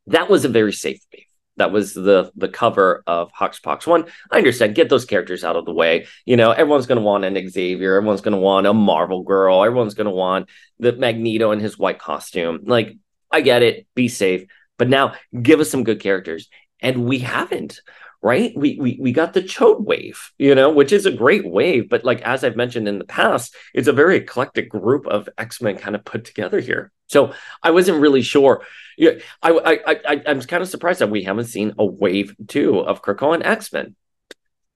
that 0.09 0.29
was 0.29 0.45
a 0.45 0.49
very 0.49 0.73
safe 0.73 1.01
beef. 1.13 1.27
That 1.59 1.71
was 1.71 1.93
the 1.93 2.33
the 2.35 2.49
cover 2.49 3.03
of 3.07 3.31
HoXPoX 3.33 3.87
one. 3.87 4.07
I 4.31 4.39
understand. 4.39 4.75
Get 4.75 4.89
those 4.89 5.05
characters 5.05 5.45
out 5.45 5.55
of 5.55 5.67
the 5.67 5.73
way. 5.73 6.07
You 6.25 6.37
know, 6.37 6.51
everyone's 6.51 6.87
going 6.87 6.97
to 6.97 7.05
want 7.05 7.25
an 7.25 7.51
Xavier. 7.51 7.97
Everyone's 7.97 8.23
going 8.23 8.33
to 8.33 8.41
want 8.41 8.67
a 8.67 8.73
Marvel 8.73 9.23
girl. 9.23 9.63
Everyone's 9.63 9.95
going 9.95 10.07
to 10.07 10.11
want 10.11 10.49
the 10.79 10.93
Magneto 10.93 11.53
in 11.53 11.61
his 11.61 11.79
white 11.79 11.99
costume. 11.99 12.61
Like, 12.65 12.97
I 13.31 13.43
get 13.43 13.63
it. 13.63 13.87
Be 13.95 14.09
safe 14.09 14.47
But 14.79 14.89
now 14.89 15.15
give 15.41 15.61
us 15.61 15.71
some 15.71 15.85
good 15.85 16.01
characters. 16.01 16.49
And 16.83 17.07
we 17.07 17.21
haven't, 17.21 17.81
right? 18.21 18.53
We 18.57 18.77
we 18.79 18.99
we 19.01 19.12
got 19.12 19.33
the 19.33 19.43
Ch'od 19.43 19.85
wave, 19.85 20.33
you 20.39 20.55
know, 20.55 20.71
which 20.71 20.93
is 20.93 21.07
a 21.07 21.12
great 21.12 21.49
wave, 21.49 21.89
but 21.89 22.05
like 22.05 22.21
as 22.23 22.45
I've 22.45 22.57
mentioned 22.57 22.89
in 22.89 22.99
the 22.99 23.05
past, 23.05 23.55
it's 23.73 23.89
a 23.89 23.93
very 23.93 24.17
eclectic 24.19 24.69
group 24.69 25.07
of 25.07 25.29
X-Men 25.39 25.79
kind 25.79 25.95
of 25.97 26.05
put 26.05 26.25
together 26.25 26.61
here. 26.61 26.93
So 27.07 27.33
I 27.62 27.71
wasn't 27.71 28.01
really 28.01 28.23
sure. 28.23 28.65
Yeah, 28.99 29.12
I 29.43 29.51
I 29.51 30.01
I 30.07 30.23
I'm 30.27 30.41
kind 30.43 30.62
of 30.62 30.69
surprised 30.69 31.01
that 31.01 31.11
we 31.11 31.23
haven't 31.23 31.47
seen 31.47 31.75
a 31.79 31.85
wave 31.85 32.35
two 32.49 32.81
of 32.81 33.03
Krakoan 33.03 33.45
X-Men. 33.45 33.97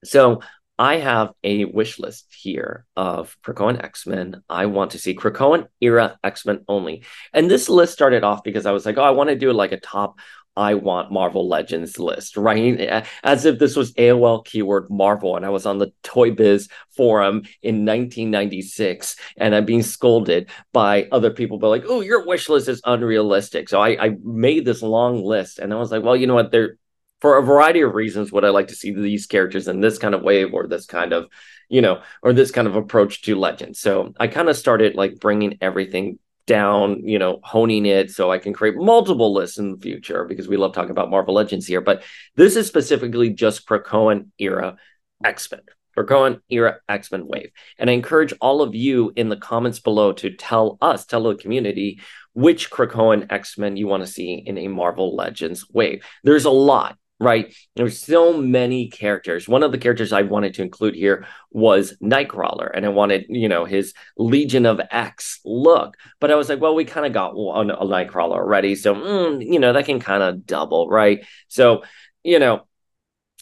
So 0.03 0.41
I 0.79 0.97
have 0.97 1.33
a 1.43 1.65
wish 1.65 1.97
list 1.97 2.27
here 2.29 2.85
of 2.95 3.35
Krakoan 3.43 3.83
X 3.83 4.05
Men. 4.05 4.43
I 4.47 4.67
want 4.67 4.91
to 4.91 4.99
see 4.99 5.15
Krakoan 5.15 5.67
era 5.81 6.19
X 6.23 6.45
Men 6.45 6.63
only. 6.67 7.03
And 7.33 7.49
this 7.49 7.67
list 7.67 7.93
started 7.93 8.23
off 8.23 8.43
because 8.43 8.67
I 8.67 8.71
was 8.71 8.85
like, 8.85 8.97
oh, 8.97 9.03
I 9.03 9.09
want 9.09 9.29
to 9.29 9.35
do 9.35 9.51
like 9.53 9.71
a 9.71 9.79
top 9.79 10.19
I 10.57 10.73
want 10.73 11.11
Marvel 11.11 11.47
Legends 11.47 11.99
list, 11.99 12.35
right? 12.35 13.05
As 13.23 13.45
if 13.45 13.59
this 13.59 13.75
was 13.75 13.93
AOL 13.93 14.43
keyword 14.43 14.89
Marvel 14.89 15.37
and 15.37 15.45
I 15.45 15.49
was 15.49 15.67
on 15.67 15.77
the 15.77 15.93
Toy 16.01 16.31
Biz 16.31 16.67
forum 16.95 17.43
in 17.61 17.85
1996 17.85 19.15
and 19.37 19.53
I'm 19.53 19.65
being 19.65 19.83
scolded 19.83 20.49
by 20.73 21.07
other 21.11 21.29
people, 21.29 21.59
but 21.59 21.69
like, 21.69 21.85
oh, 21.87 22.01
your 22.01 22.25
wish 22.25 22.49
list 22.49 22.67
is 22.69 22.81
unrealistic. 22.85 23.69
So 23.69 23.79
I, 23.79 24.05
I 24.07 24.15
made 24.23 24.65
this 24.65 24.81
long 24.81 25.23
list 25.23 25.59
and 25.59 25.71
I 25.71 25.77
was 25.77 25.91
like, 25.91 26.03
well, 26.03 26.15
you 26.15 26.25
know 26.25 26.35
what? 26.35 26.51
There, 26.51 26.77
for 27.21 27.37
a 27.37 27.43
variety 27.43 27.81
of 27.81 27.93
reasons, 27.93 28.31
would 28.31 28.43
I 28.43 28.49
like 28.49 28.67
to 28.69 28.75
see 28.75 28.91
these 28.91 29.27
characters 29.27 29.67
in 29.67 29.79
this 29.79 29.99
kind 29.99 30.15
of 30.15 30.23
wave 30.23 30.53
or 30.53 30.67
this 30.67 30.87
kind 30.87 31.13
of, 31.13 31.27
you 31.69 31.81
know, 31.81 32.01
or 32.23 32.33
this 32.33 32.49
kind 32.49 32.67
of 32.67 32.75
approach 32.75 33.21
to 33.23 33.35
Legends. 33.35 33.79
So 33.79 34.13
I 34.19 34.25
kind 34.27 34.49
of 34.49 34.57
started 34.57 34.95
like 34.95 35.19
bringing 35.19 35.59
everything 35.61 36.17
down, 36.47 37.05
you 37.05 37.19
know, 37.19 37.39
honing 37.43 37.85
it 37.85 38.09
so 38.09 38.31
I 38.31 38.39
can 38.39 38.53
create 38.53 38.75
multiple 38.75 39.33
lists 39.33 39.59
in 39.59 39.73
the 39.73 39.77
future 39.77 40.25
because 40.25 40.47
we 40.47 40.57
love 40.57 40.73
talking 40.73 40.91
about 40.91 41.11
Marvel 41.11 41.35
Legends 41.35 41.67
here. 41.67 41.81
But 41.81 42.03
this 42.35 42.55
is 42.55 42.65
specifically 42.65 43.29
just 43.29 43.67
Krakoan 43.67 44.29
era 44.39 44.77
X 45.23 45.51
Men, 45.51 45.61
Krakoan 45.95 46.41
era 46.49 46.79
X 46.89 47.11
Men 47.11 47.27
wave. 47.27 47.51
And 47.77 47.89
I 47.89 47.93
encourage 47.93 48.33
all 48.41 48.61
of 48.61 48.73
you 48.73 49.13
in 49.15 49.29
the 49.29 49.37
comments 49.37 49.79
below 49.79 50.13
to 50.13 50.31
tell 50.31 50.77
us, 50.81 51.05
tell 51.05 51.23
the 51.23 51.35
community 51.35 51.99
which 52.33 52.71
Krakoan 52.71 53.27
X 53.29 53.57
Men 53.57 53.77
you 53.77 53.87
want 53.87 54.03
to 54.03 54.11
see 54.11 54.33
in 54.33 54.57
a 54.57 54.69
Marvel 54.69 55.15
Legends 55.15 55.69
wave. 55.69 56.03
There's 56.23 56.45
a 56.45 56.49
lot 56.49 56.97
right? 57.19 57.53
There's 57.75 57.99
so 57.99 58.37
many 58.37 58.89
characters. 58.89 59.47
One 59.47 59.63
of 59.63 59.71
the 59.71 59.77
characters 59.77 60.13
I 60.13 60.21
wanted 60.21 60.53
to 60.55 60.61
include 60.61 60.95
here 60.95 61.25
was 61.51 61.97
Nightcrawler, 62.01 62.69
and 62.73 62.85
I 62.85 62.89
wanted, 62.89 63.25
you 63.29 63.49
know, 63.49 63.65
his 63.65 63.93
Legion 64.17 64.65
of 64.65 64.79
X 64.91 65.39
look. 65.43 65.97
But 66.19 66.31
I 66.31 66.35
was 66.35 66.49
like, 66.49 66.61
well, 66.61 66.75
we 66.75 66.85
kind 66.85 67.05
of 67.05 67.13
got 67.13 67.35
one 67.35 67.71
a 67.71 67.77
Nightcrawler 67.77 68.35
already, 68.35 68.75
so 68.75 68.93
mm, 68.93 69.43
you 69.43 69.59
know 69.59 69.73
that 69.73 69.85
can 69.85 69.99
kind 69.99 70.23
of 70.23 70.45
double, 70.45 70.87
right? 70.89 71.25
So, 71.47 71.83
you 72.23 72.39
know. 72.39 72.63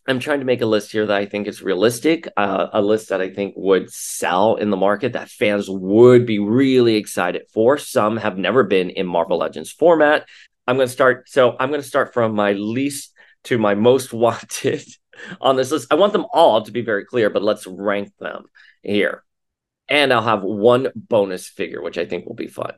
I'm 0.07 0.19
trying 0.19 0.37
to 0.37 0.45
make 0.45 0.61
a 0.61 0.67
list 0.67 0.91
here 0.91 1.07
that 1.07 1.17
I 1.17 1.25
think 1.25 1.47
is 1.47 1.63
realistic, 1.63 2.27
uh, 2.37 2.67
a 2.73 2.79
list 2.79 3.09
that 3.09 3.21
I 3.21 3.31
think 3.31 3.55
would 3.57 3.89
sell 3.91 4.53
in 4.53 4.69
the 4.69 4.77
market 4.77 5.13
that 5.13 5.29
fans 5.29 5.67
would 5.67 6.27
be 6.27 6.37
really 6.37 6.95
excited 6.95 7.47
for. 7.51 7.79
Some 7.79 8.17
have 8.17 8.37
never 8.37 8.63
been 8.63 8.91
in 8.91 9.07
Marvel 9.07 9.39
Legends 9.39 9.71
format. 9.71 10.27
I'm 10.67 10.75
going 10.75 10.87
to 10.87 10.93
start. 10.93 11.27
So 11.27 11.55
I'm 11.59 11.69
going 11.69 11.81
to 11.81 11.87
start 11.87 12.13
from 12.13 12.35
my 12.35 12.51
least 12.51 13.14
to 13.45 13.57
my 13.57 13.75
most 13.75 14.13
wanted 14.25 14.85
on 15.41 15.55
this 15.55 15.71
list. 15.71 15.91
I 15.91 15.95
want 15.95 16.13
them 16.13 16.25
all 16.33 16.61
to 16.63 16.71
be 16.71 16.81
very 16.81 17.05
clear, 17.05 17.29
but 17.29 17.43
let's 17.43 17.65
rank 17.65 18.11
them 18.19 18.45
here. 18.81 19.23
And 19.87 20.11
I'll 20.11 20.23
have 20.23 20.43
one 20.43 20.89
bonus 20.95 21.47
figure, 21.47 21.81
which 21.81 21.97
I 21.97 22.05
think 22.05 22.25
will 22.25 22.35
be 22.35 22.47
fun. 22.47 22.73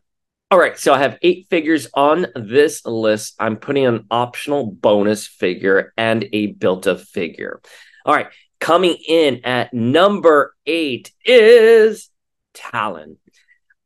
All 0.49 0.59
right, 0.59 0.77
so 0.77 0.93
I 0.93 0.99
have 0.99 1.17
eight 1.21 1.47
figures 1.49 1.89
on 1.93 2.27
this 2.33 2.85
list. 2.85 3.35
I'm 3.37 3.57
putting 3.57 3.85
an 3.85 4.05
optional 4.09 4.65
bonus 4.65 5.27
figure 5.27 5.93
and 5.97 6.25
a 6.31 6.47
built 6.47 6.87
up 6.87 7.01
figure. 7.01 7.61
All 8.05 8.15
right, 8.15 8.27
coming 8.59 8.95
in 9.07 9.43
at 9.43 9.73
number 9.73 10.55
eight 10.65 11.11
is 11.25 12.09
Talon. 12.53 13.17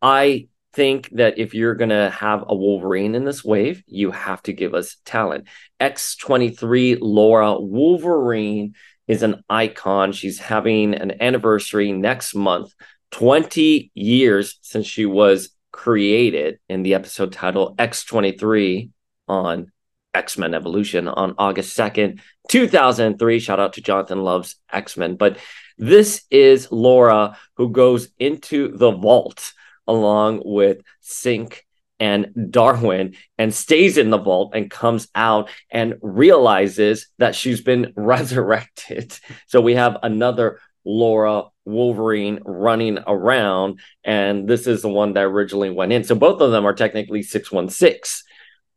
I 0.04 0.50
think 0.74 1.10
that 1.12 1.38
if 1.38 1.54
you're 1.54 1.76
going 1.76 1.90
to 1.90 2.10
have 2.10 2.44
a 2.48 2.56
Wolverine 2.56 3.16
in 3.16 3.26
this 3.26 3.44
wave, 3.44 3.84
you 3.88 4.12
have 4.12 4.42
to 4.44 4.54
give 4.54 4.74
us 4.74 4.98
Talon. 5.06 5.46
X23 5.80 6.98
Laura 7.02 7.60
Wolverine 7.60 8.76
is 9.08 9.24
an 9.24 9.44
icon. 9.50 10.12
She's 10.12 10.40
having 10.40 10.94
an 10.94 11.22
anniversary 11.22 11.92
next 11.92 12.34
month, 12.34 12.74
20 13.12 13.92
years 13.94 14.58
since 14.62 14.86
she 14.86 15.06
was 15.06 15.50
created 15.72 16.60
in 16.70 16.84
the 16.84 16.94
episode 16.94 17.34
title 17.34 17.76
X23 17.76 18.90
on 19.28 19.72
X 20.14 20.38
Men 20.38 20.54
Evolution 20.54 21.08
on 21.08 21.36
August 21.38 21.78
2nd, 21.78 22.20
2003. 22.50 23.40
Shout 23.40 23.60
out 23.60 23.74
to 23.74 23.82
Jonathan 23.82 24.24
Loves 24.24 24.56
X 24.72 24.98
Men. 24.98 25.16
But 25.16 25.38
this 25.78 26.24
is 26.30 26.72
Laura 26.72 27.38
who 27.56 27.70
goes 27.70 28.10
into 28.20 28.76
the 28.78 28.92
vault 28.92 29.54
along 29.92 30.42
with 30.46 30.80
Synch 31.04 31.60
and 32.00 32.50
Darwin 32.50 33.16
and 33.38 33.54
stays 33.54 33.98
in 33.98 34.10
the 34.10 34.18
vault 34.18 34.54
and 34.56 34.72
comes 34.72 35.08
out 35.14 35.50
and 35.70 35.96
realizes 36.02 37.08
that 37.20 37.36
she's 37.36 37.62
been 37.62 37.94
resurrected. 37.98 39.18
So 39.48 39.62
we 39.62 39.76
have 39.76 39.98
another 40.02 40.60
Laura 40.84 41.44
Wolverine 41.66 42.40
running 42.44 42.98
around, 43.06 43.80
and 44.04 44.48
this 44.48 44.66
is 44.66 44.82
the 44.82 44.90
one 44.90 45.14
that 45.14 45.26
originally 45.26 45.70
went 45.70 45.92
in. 45.92 46.04
So 46.04 46.16
both 46.16 46.42
of 46.42 46.52
them 46.52 46.66
are 46.66 46.74
technically 46.74 47.22
616 47.22 48.28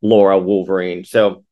Laura 0.03 0.39
Wolverine. 0.39 1.05
So 1.05 1.45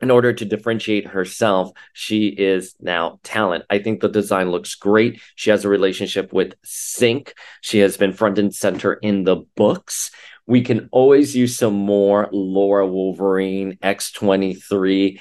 in 0.00 0.10
order 0.10 0.32
to 0.32 0.44
differentiate 0.44 1.06
herself, 1.06 1.70
she 1.92 2.28
is 2.28 2.74
now 2.80 3.20
Talon. 3.22 3.62
I 3.70 3.78
think 3.78 4.00
the 4.00 4.08
design 4.08 4.50
looks 4.50 4.74
great. 4.74 5.20
She 5.34 5.50
has 5.50 5.64
a 5.64 5.68
relationship 5.68 6.32
with 6.32 6.54
Synch. 6.62 7.32
She 7.60 7.78
has 7.80 7.96
been 7.96 8.12
front 8.12 8.38
and 8.38 8.54
center 8.54 8.94
in 8.94 9.24
the 9.24 9.44
books. 9.56 10.10
We 10.46 10.62
can 10.62 10.88
always 10.90 11.36
use 11.36 11.56
some 11.56 11.74
more 11.74 12.28
Laura 12.32 12.86
Wolverine 12.86 13.76
X23 13.82 15.20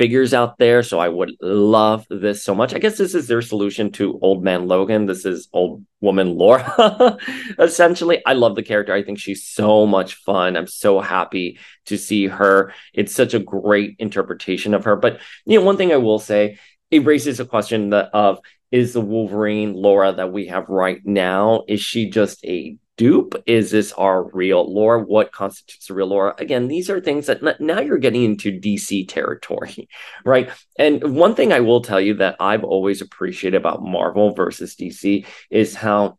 figures 0.00 0.32
out 0.32 0.56
there. 0.56 0.82
So 0.82 0.98
I 0.98 1.10
would 1.10 1.36
love 1.42 2.06
this 2.08 2.42
so 2.42 2.54
much. 2.54 2.72
I 2.72 2.78
guess 2.78 2.96
this 2.96 3.14
is 3.14 3.28
their 3.28 3.42
solution 3.42 3.92
to 3.92 4.18
Old 4.22 4.42
Man 4.42 4.66
Logan. 4.66 5.04
This 5.04 5.26
is 5.26 5.46
Old 5.52 5.84
Woman 6.00 6.38
Laura. 6.38 7.18
Essentially, 7.58 8.22
I 8.24 8.32
love 8.32 8.56
the 8.56 8.62
character. 8.62 8.94
I 8.94 9.02
think 9.02 9.18
she's 9.18 9.44
so 9.44 9.84
much 9.86 10.14
fun. 10.14 10.56
I'm 10.56 10.66
so 10.66 11.00
happy 11.00 11.58
to 11.84 11.98
see 11.98 12.28
her. 12.28 12.72
It's 12.94 13.14
such 13.14 13.34
a 13.34 13.38
great 13.38 13.96
interpretation 13.98 14.72
of 14.72 14.84
her. 14.84 14.96
But 14.96 15.20
you 15.44 15.58
know, 15.58 15.66
one 15.66 15.76
thing 15.76 15.92
I 15.92 15.98
will 15.98 16.18
say, 16.18 16.58
it 16.90 17.04
raises 17.04 17.38
a 17.38 17.44
question 17.44 17.90
that 17.90 18.08
of 18.14 18.40
is 18.72 18.94
the 18.94 19.02
Wolverine 19.02 19.74
Laura 19.74 20.12
that 20.12 20.32
we 20.32 20.46
have 20.46 20.70
right 20.70 21.04
now 21.04 21.64
is 21.68 21.82
she 21.82 22.08
just 22.08 22.42
a 22.46 22.78
dupe? 23.00 23.42
Is 23.46 23.70
this 23.70 23.92
our 23.94 24.24
real 24.24 24.70
Laura? 24.70 25.02
What 25.02 25.32
constitutes 25.32 25.88
a 25.88 25.94
real 25.94 26.08
Laura? 26.08 26.34
Again, 26.36 26.68
these 26.68 26.90
are 26.90 27.00
things 27.00 27.28
that 27.28 27.58
now 27.58 27.80
you're 27.80 27.96
getting 27.96 28.24
into 28.24 28.52
DC 28.52 29.08
territory, 29.08 29.88
right? 30.26 30.50
And 30.78 31.16
one 31.16 31.34
thing 31.34 31.50
I 31.50 31.60
will 31.60 31.80
tell 31.80 31.98
you 31.98 32.12
that 32.16 32.36
I've 32.40 32.62
always 32.62 33.00
appreciated 33.00 33.56
about 33.56 33.82
Marvel 33.82 34.34
versus 34.34 34.76
DC 34.76 35.24
is 35.48 35.74
how 35.74 36.18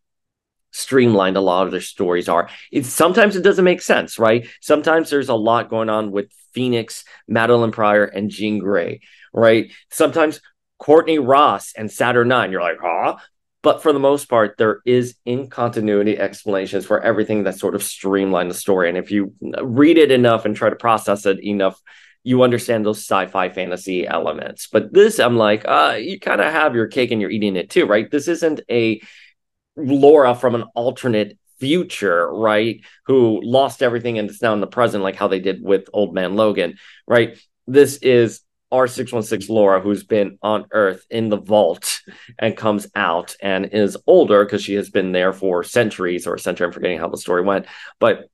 streamlined 0.71 1.37
a 1.37 1.41
lot 1.41 1.67
of 1.67 1.71
their 1.71 1.81
stories 1.81 2.27
are. 2.27 2.49
It's 2.71 2.89
sometimes 2.89 3.35
it 3.35 3.43
doesn't 3.43 3.63
make 3.63 3.83
sense, 3.83 4.17
right? 4.17 4.47
Sometimes 4.59 5.11
there's 5.11 5.29
a 5.29 5.35
lot 5.35 5.69
going 5.69 5.89
on 5.91 6.09
with 6.09 6.31
Phoenix, 6.51 7.03
Madelyne 7.29 7.73
Pryor, 7.73 8.05
and 8.05 8.31
Jean 8.31 8.57
Grey, 8.57 9.01
right? 9.33 9.71
Sometimes 9.91 10.41
Courtney 10.79 11.19
Ross 11.19 11.73
and 11.77 11.91
Saturnyne. 11.91 12.49
You're 12.49 12.61
like, 12.61 12.79
huh? 12.81 13.17
But 13.63 13.83
for 13.83 13.93
the 13.93 13.99
most 13.99 14.25
part, 14.25 14.57
there 14.57 14.81
is 14.85 15.15
in 15.25 15.47
continuity 15.47 16.17
explanations 16.17 16.85
for 16.85 16.99
everything 16.99 17.43
that 17.43 17.59
sort 17.59 17.75
of 17.75 17.83
streamline 17.83 18.47
the 18.47 18.55
story. 18.55 18.89
And 18.89 18.97
if 18.97 19.11
you 19.11 19.33
read 19.61 19.97
it 19.97 20.11
enough 20.11 20.45
and 20.45 20.55
try 20.55 20.69
to 20.69 20.75
process 20.75 21.25
it 21.25 21.43
enough, 21.43 21.79
you 22.23 22.43
understand 22.43 22.85
those 22.85 22.99
sci-fi 22.99 23.49
fantasy 23.49 24.07
elements. 24.07 24.67
But 24.71 24.93
this, 24.93 25.19
I'm 25.19 25.37
like, 25.37 25.67
uh, 25.67 25.97
you 25.99 26.19
kind 26.19 26.41
of 26.41 26.51
have 26.51 26.75
your 26.75 26.87
cake 26.87 27.11
and 27.11 27.21
you're 27.21 27.31
eating 27.31 27.55
it 27.55 27.69
too, 27.69 27.85
right? 27.85 28.09
This 28.09 28.27
isn't 28.27 28.61
a 28.69 29.01
Laura 29.75 30.35
from 30.35 30.55
an 30.55 30.63
alternate 30.75 31.37
future, 31.59 32.31
right? 32.31 32.81
Who 33.05 33.41
lost 33.43 33.83
everything 33.83 34.17
and 34.17 34.29
it's 34.29 34.41
now 34.41 34.53
in 34.53 34.61
the 34.61 34.67
present, 34.67 35.03
like 35.03 35.15
how 35.15 35.27
they 35.27 35.39
did 35.39 35.63
with 35.63 35.87
Old 35.93 36.13
Man 36.13 36.35
Logan, 36.35 36.77
right? 37.07 37.37
This 37.67 37.97
is 37.97 38.41
R616 38.71 39.49
Laura, 39.49 39.81
who's 39.81 40.03
been 40.03 40.37
on 40.41 40.65
Earth 40.71 41.05
in 41.09 41.29
the 41.29 41.37
vault 41.37 42.01
and 42.39 42.55
comes 42.55 42.87
out 42.95 43.35
and 43.41 43.65
is 43.65 43.97
older 44.07 44.45
because 44.45 44.63
she 44.63 44.75
has 44.75 44.89
been 44.89 45.11
there 45.11 45.33
for 45.33 45.63
centuries 45.63 46.27
or 46.27 46.35
a 46.35 46.39
century. 46.39 46.67
I'm 46.67 46.73
forgetting 46.73 46.99
how 46.99 47.09
the 47.09 47.17
story 47.17 47.41
went. 47.41 47.65
But 47.99 48.29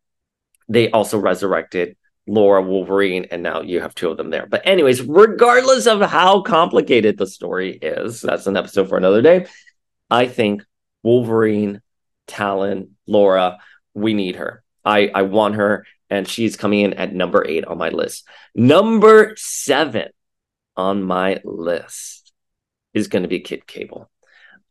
they 0.69 0.91
also 0.91 1.17
resurrected 1.17 1.97
Laura 2.27 2.61
Wolverine, 2.61 3.27
and 3.31 3.41
now 3.41 3.61
you 3.61 3.79
have 3.81 3.95
two 3.95 4.09
of 4.09 4.17
them 4.17 4.29
there. 4.29 4.45
But, 4.45 4.67
anyways, 4.67 5.01
regardless 5.01 5.87
of 5.87 6.01
how 6.01 6.41
complicated 6.41 7.17
the 7.17 7.25
story 7.25 7.71
is, 7.71 8.21
that's 8.21 8.47
an 8.47 8.57
episode 8.57 8.89
for 8.89 8.97
another 8.97 9.21
day. 9.21 9.47
I 10.09 10.27
think 10.27 10.63
Wolverine, 11.03 11.81
Talon, 12.27 12.95
Laura, 13.07 13.59
we 13.93 14.13
need 14.13 14.35
her. 14.35 14.63
I 14.83 15.09
I 15.13 15.21
want 15.23 15.55
her, 15.55 15.85
and 16.09 16.27
she's 16.27 16.57
coming 16.57 16.81
in 16.81 16.93
at 16.93 17.13
number 17.13 17.45
eight 17.47 17.65
on 17.65 17.77
my 17.77 17.89
list. 17.89 18.27
Number 18.53 19.33
seven 19.37 20.09
on 20.77 21.03
my 21.03 21.41
list 21.43 22.31
is 22.93 23.07
going 23.07 23.23
to 23.23 23.29
be 23.29 23.41
Kid 23.41 23.67
Cable. 23.67 24.09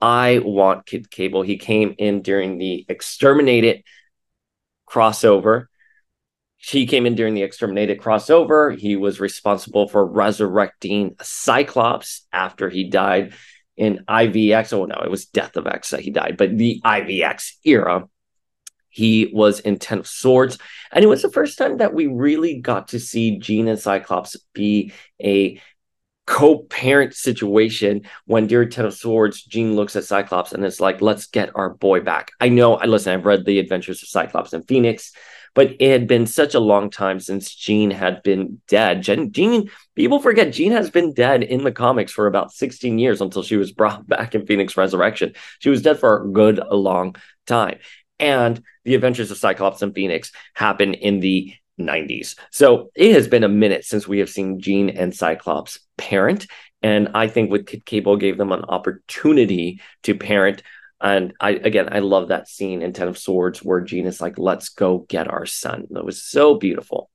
I 0.00 0.40
want 0.42 0.86
Kid 0.86 1.10
Cable. 1.10 1.42
He 1.42 1.58
came 1.58 1.94
in 1.98 2.22
during 2.22 2.58
the 2.58 2.86
Exterminated 2.88 3.82
crossover. 4.88 5.66
He 6.56 6.86
came 6.86 7.06
in 7.06 7.14
during 7.14 7.34
the 7.34 7.42
Exterminated 7.42 8.00
crossover. 8.00 8.76
He 8.76 8.96
was 8.96 9.20
responsible 9.20 9.88
for 9.88 10.04
resurrecting 10.04 11.16
Cyclops 11.20 12.26
after 12.32 12.70
he 12.70 12.88
died 12.88 13.34
in 13.76 14.04
IVX. 14.08 14.72
Oh, 14.72 14.84
no, 14.84 15.00
it 15.04 15.10
was 15.10 15.26
Death 15.26 15.56
of 15.56 15.66
X 15.66 15.90
that 15.90 16.00
he 16.00 16.10
died, 16.10 16.36
but 16.36 16.56
the 16.56 16.80
IVX 16.84 17.52
era. 17.64 18.08
He 18.88 19.30
was 19.30 19.60
in 19.60 19.78
Ten 19.78 19.98
of 19.98 20.06
Swords. 20.06 20.56
And 20.90 21.04
it 21.04 21.08
was 21.08 21.20
the 21.20 21.30
first 21.30 21.58
time 21.58 21.76
that 21.78 21.92
we 21.92 22.06
really 22.06 22.60
got 22.60 22.88
to 22.88 22.98
see 22.98 23.38
Jean 23.38 23.68
and 23.68 23.78
Cyclops 23.78 24.38
be 24.54 24.92
a 25.22 25.60
co-parent 26.26 27.14
situation 27.14 28.02
when 28.26 28.46
during 28.46 28.68
Ten 28.68 28.84
of 28.84 28.94
Swords, 28.94 29.42
Jean 29.44 29.76
looks 29.76 29.96
at 29.96 30.04
Cyclops 30.04 30.52
and 30.52 30.64
it's 30.64 30.80
like, 30.80 31.00
let's 31.00 31.26
get 31.26 31.54
our 31.54 31.70
boy 31.70 32.00
back. 32.00 32.32
I 32.40 32.48
know, 32.48 32.74
I 32.74 32.86
listen, 32.86 33.14
I've 33.14 33.24
read 33.24 33.44
the 33.44 33.58
adventures 33.60 34.02
of 34.02 34.08
Cyclops 34.08 34.52
and 34.52 34.66
Phoenix, 34.66 35.12
but 35.54 35.76
it 35.78 35.90
had 35.90 36.06
been 36.08 36.26
such 36.26 36.54
a 36.54 36.60
long 36.60 36.90
time 36.90 37.20
since 37.20 37.54
Jean 37.54 37.90
had 37.90 38.22
been 38.22 38.60
dead. 38.66 39.02
Jean, 39.02 39.32
Jean, 39.32 39.70
people 39.94 40.18
forget 40.18 40.52
Jean 40.52 40.72
has 40.72 40.90
been 40.90 41.14
dead 41.14 41.44
in 41.44 41.62
the 41.62 41.72
comics 41.72 42.12
for 42.12 42.26
about 42.26 42.52
16 42.52 42.98
years 42.98 43.20
until 43.20 43.42
she 43.42 43.56
was 43.56 43.72
brought 43.72 44.06
back 44.08 44.34
in 44.34 44.46
Phoenix 44.46 44.76
Resurrection. 44.76 45.32
She 45.60 45.70
was 45.70 45.82
dead 45.82 45.98
for 45.98 46.22
a 46.22 46.28
good 46.28 46.60
long 46.70 47.16
time. 47.46 47.78
And 48.18 48.62
the 48.84 48.94
adventures 48.94 49.30
of 49.30 49.38
Cyclops 49.38 49.82
and 49.82 49.94
Phoenix 49.94 50.32
happen 50.54 50.94
in 50.94 51.20
the 51.20 51.54
90s. 51.78 52.36
So 52.50 52.90
it 52.94 53.12
has 53.12 53.28
been 53.28 53.44
a 53.44 53.48
minute 53.48 53.84
since 53.84 54.08
we 54.08 54.18
have 54.20 54.30
seen 54.30 54.60
Jean 54.60 54.90
and 54.90 55.14
Cyclops 55.14 55.78
parent. 55.96 56.46
And 56.82 57.10
I 57.14 57.28
think 57.28 57.50
with 57.50 57.66
Kid 57.66 57.84
Cable 57.84 58.16
gave 58.16 58.38
them 58.38 58.52
an 58.52 58.64
opportunity 58.64 59.80
to 60.04 60.14
parent. 60.14 60.62
And 61.00 61.34
I 61.40 61.50
again 61.50 61.88
I 61.92 61.98
love 61.98 62.28
that 62.28 62.48
scene 62.48 62.82
in 62.82 62.92
Ten 62.92 63.08
of 63.08 63.18
Swords 63.18 63.62
where 63.62 63.80
Jean 63.80 64.06
is 64.06 64.20
like, 64.20 64.38
let's 64.38 64.70
go 64.70 65.00
get 65.08 65.28
our 65.28 65.46
son. 65.46 65.86
That 65.90 66.04
was 66.04 66.22
so 66.22 66.54
beautiful. 66.54 67.10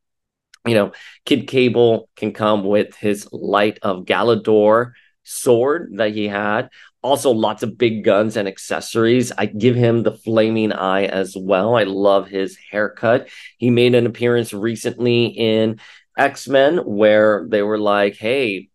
You 0.66 0.76
know, 0.76 0.92
Kid 1.26 1.48
Cable 1.48 2.10
can 2.16 2.34
come 2.34 2.64
with 2.64 2.96
his 2.96 3.28
light 3.32 3.80
of 3.82 4.06
Galador 4.06 4.92
sword 5.24 5.94
that 5.96 6.12
he 6.12 6.28
had. 6.28 6.70
Also, 7.04 7.32
lots 7.32 7.64
of 7.64 7.78
big 7.78 8.04
guns 8.04 8.38
and 8.38 8.48
accessories. 8.48 9.32
I 9.36 9.48
give 9.48 9.76
him 9.76 10.04
the 10.04 10.12
flaming 10.12 10.72
eye 10.72 11.06
as 11.06 11.36
well. 11.36 11.76
I 11.76 11.84
love 11.84 12.28
his 12.28 12.58
haircut. 12.70 13.28
He 13.58 13.72
made 13.72 13.96
an 13.96 14.06
appearance 14.06 14.54
recently 14.54 15.26
in 15.26 15.80
X 16.18 16.48
Men 16.48 16.78
where 16.78 17.48
they 17.50 17.64
were 17.64 17.80
like, 17.80 18.18
hey, 18.18 18.70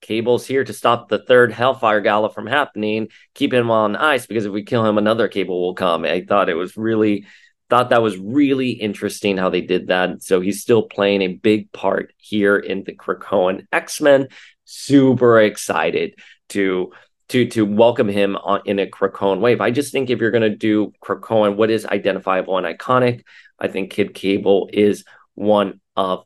Cable's 0.00 0.46
here 0.46 0.64
to 0.64 0.72
stop 0.72 1.08
the 1.08 1.18
third 1.18 1.52
Hellfire 1.52 2.00
Gala 2.00 2.30
from 2.30 2.46
happening. 2.46 3.08
Keep 3.34 3.52
him 3.52 3.70
on 3.70 3.96
ice 3.96 4.26
because 4.26 4.46
if 4.46 4.52
we 4.52 4.62
kill 4.62 4.86
him, 4.86 4.96
another 4.96 5.28
Cable 5.28 5.60
will 5.60 5.74
come. 5.74 6.04
I 6.04 6.24
thought 6.26 6.48
it 6.48 6.54
was 6.54 6.76
really 6.76 7.26
thought 7.68 7.90
that 7.90 8.02
was 8.02 8.16
really 8.16 8.70
interesting 8.70 9.36
how 9.36 9.50
they 9.50 9.60
did 9.60 9.88
that. 9.88 10.22
So 10.22 10.40
he's 10.40 10.62
still 10.62 10.82
playing 10.82 11.22
a 11.22 11.34
big 11.34 11.70
part 11.72 12.14
here 12.16 12.56
in 12.56 12.84
the 12.84 12.94
Krakoan 12.94 13.66
X 13.72 14.00
Men. 14.00 14.28
Super 14.64 15.40
excited 15.40 16.14
to 16.50 16.92
to 17.28 17.46
to 17.48 17.64
welcome 17.64 18.08
him 18.08 18.36
on 18.36 18.62
in 18.64 18.78
a 18.78 18.86
Krakoan 18.86 19.40
wave. 19.40 19.60
I 19.60 19.70
just 19.70 19.92
think 19.92 20.10
if 20.10 20.20
you're 20.20 20.30
going 20.30 20.50
to 20.50 20.56
do 20.56 20.92
Krakoan, 21.02 21.56
what 21.56 21.70
is 21.70 21.86
identifiable 21.86 22.58
and 22.58 22.66
iconic? 22.66 23.24
I 23.58 23.68
think 23.68 23.90
Kid 23.90 24.14
Cable 24.14 24.70
is 24.72 25.04
one 25.34 25.80
of 25.96 26.24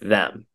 them. 0.00 0.46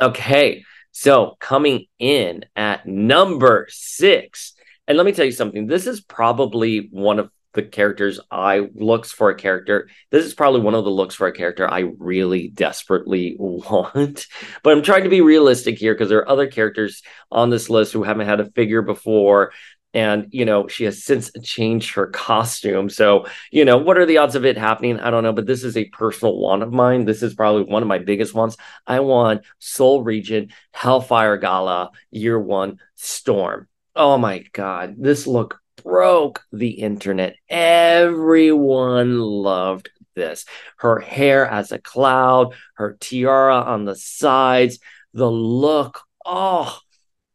Okay, 0.00 0.64
so 0.92 1.36
coming 1.40 1.86
in 1.98 2.44
at 2.56 2.86
number 2.86 3.66
six, 3.70 4.54
and 4.86 4.96
let 4.96 5.06
me 5.06 5.12
tell 5.12 5.24
you 5.24 5.32
something. 5.32 5.66
This 5.66 5.86
is 5.86 6.00
probably 6.00 6.88
one 6.90 7.18
of 7.18 7.30
the 7.54 7.62
characters 7.62 8.20
I 8.30 8.68
looks 8.74 9.12
for 9.12 9.30
a 9.30 9.34
character. 9.34 9.88
This 10.10 10.26
is 10.26 10.34
probably 10.34 10.60
one 10.60 10.74
of 10.74 10.84
the 10.84 10.90
looks 10.90 11.14
for 11.14 11.26
a 11.26 11.32
character 11.32 11.70
I 11.70 11.90
really 11.98 12.48
desperately 12.48 13.36
want. 13.38 14.26
But 14.62 14.76
I'm 14.76 14.82
trying 14.82 15.04
to 15.04 15.08
be 15.08 15.20
realistic 15.20 15.78
here 15.78 15.94
because 15.94 16.08
there 16.08 16.18
are 16.18 16.28
other 16.28 16.48
characters 16.48 17.02
on 17.30 17.50
this 17.50 17.70
list 17.70 17.92
who 17.92 18.02
haven't 18.02 18.26
had 18.26 18.40
a 18.40 18.50
figure 18.50 18.82
before. 18.82 19.52
And, 19.94 20.26
you 20.30 20.44
know, 20.44 20.66
she 20.66 20.84
has 20.84 21.04
since 21.04 21.30
changed 21.44 21.94
her 21.94 22.08
costume. 22.08 22.90
So, 22.90 23.26
you 23.52 23.64
know, 23.64 23.78
what 23.78 23.96
are 23.96 24.06
the 24.06 24.18
odds 24.18 24.34
of 24.34 24.44
it 24.44 24.58
happening? 24.58 24.98
I 24.98 25.10
don't 25.10 25.22
know. 25.22 25.32
But 25.32 25.46
this 25.46 25.62
is 25.62 25.76
a 25.76 25.84
personal 25.84 26.36
want 26.36 26.64
of 26.64 26.72
mine. 26.72 27.04
This 27.04 27.22
is 27.22 27.34
probably 27.34 27.62
one 27.62 27.82
of 27.82 27.88
my 27.88 27.98
biggest 27.98 28.34
ones. 28.34 28.56
I 28.88 29.00
want 29.00 29.42
Soul 29.60 30.02
Regent, 30.02 30.50
Hellfire 30.72 31.36
Gala, 31.36 31.90
Year 32.10 32.40
One, 32.40 32.80
Storm. 32.96 33.68
Oh 33.94 34.18
my 34.18 34.40
God. 34.52 34.96
This 34.98 35.28
look 35.28 35.60
broke 35.84 36.42
the 36.52 36.70
internet. 36.70 37.36
Everyone 37.48 39.18
loved 39.20 39.90
this. 40.14 40.44
Her 40.78 40.98
hair 40.98 41.46
as 41.46 41.70
a 41.72 41.78
cloud, 41.78 42.54
her 42.74 42.96
tiara 42.98 43.60
on 43.60 43.84
the 43.84 43.94
sides, 43.94 44.78
the 45.12 45.30
look. 45.30 46.00
Oh, 46.24 46.78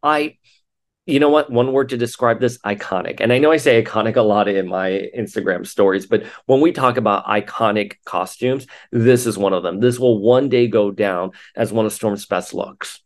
I 0.01 0.37
you 1.05 1.19
know 1.19 1.29
what? 1.29 1.51
One 1.51 1.73
word 1.73 1.89
to 1.89 1.97
describe 1.97 2.39
this 2.39 2.59
iconic. 2.59 3.19
And 3.19 3.33
I 3.33 3.39
know 3.39 3.51
I 3.51 3.57
say 3.57 3.81
iconic 3.81 4.15
a 4.15 4.21
lot 4.21 4.47
in 4.47 4.67
my 4.67 5.09
Instagram 5.17 5.65
stories, 5.65 6.05
but 6.05 6.23
when 6.45 6.61
we 6.61 6.71
talk 6.71 6.97
about 6.97 7.25
iconic 7.25 7.93
costumes, 8.05 8.67
this 8.91 9.25
is 9.25 9.35
one 9.35 9.53
of 9.53 9.63
them. 9.63 9.79
This 9.79 9.97
will 9.97 10.19
one 10.19 10.49
day 10.49 10.67
go 10.67 10.91
down 10.91 11.31
as 11.55 11.73
one 11.73 11.87
of 11.87 11.93
Storm's 11.93 12.27
best 12.27 12.53
looks 12.53 13.01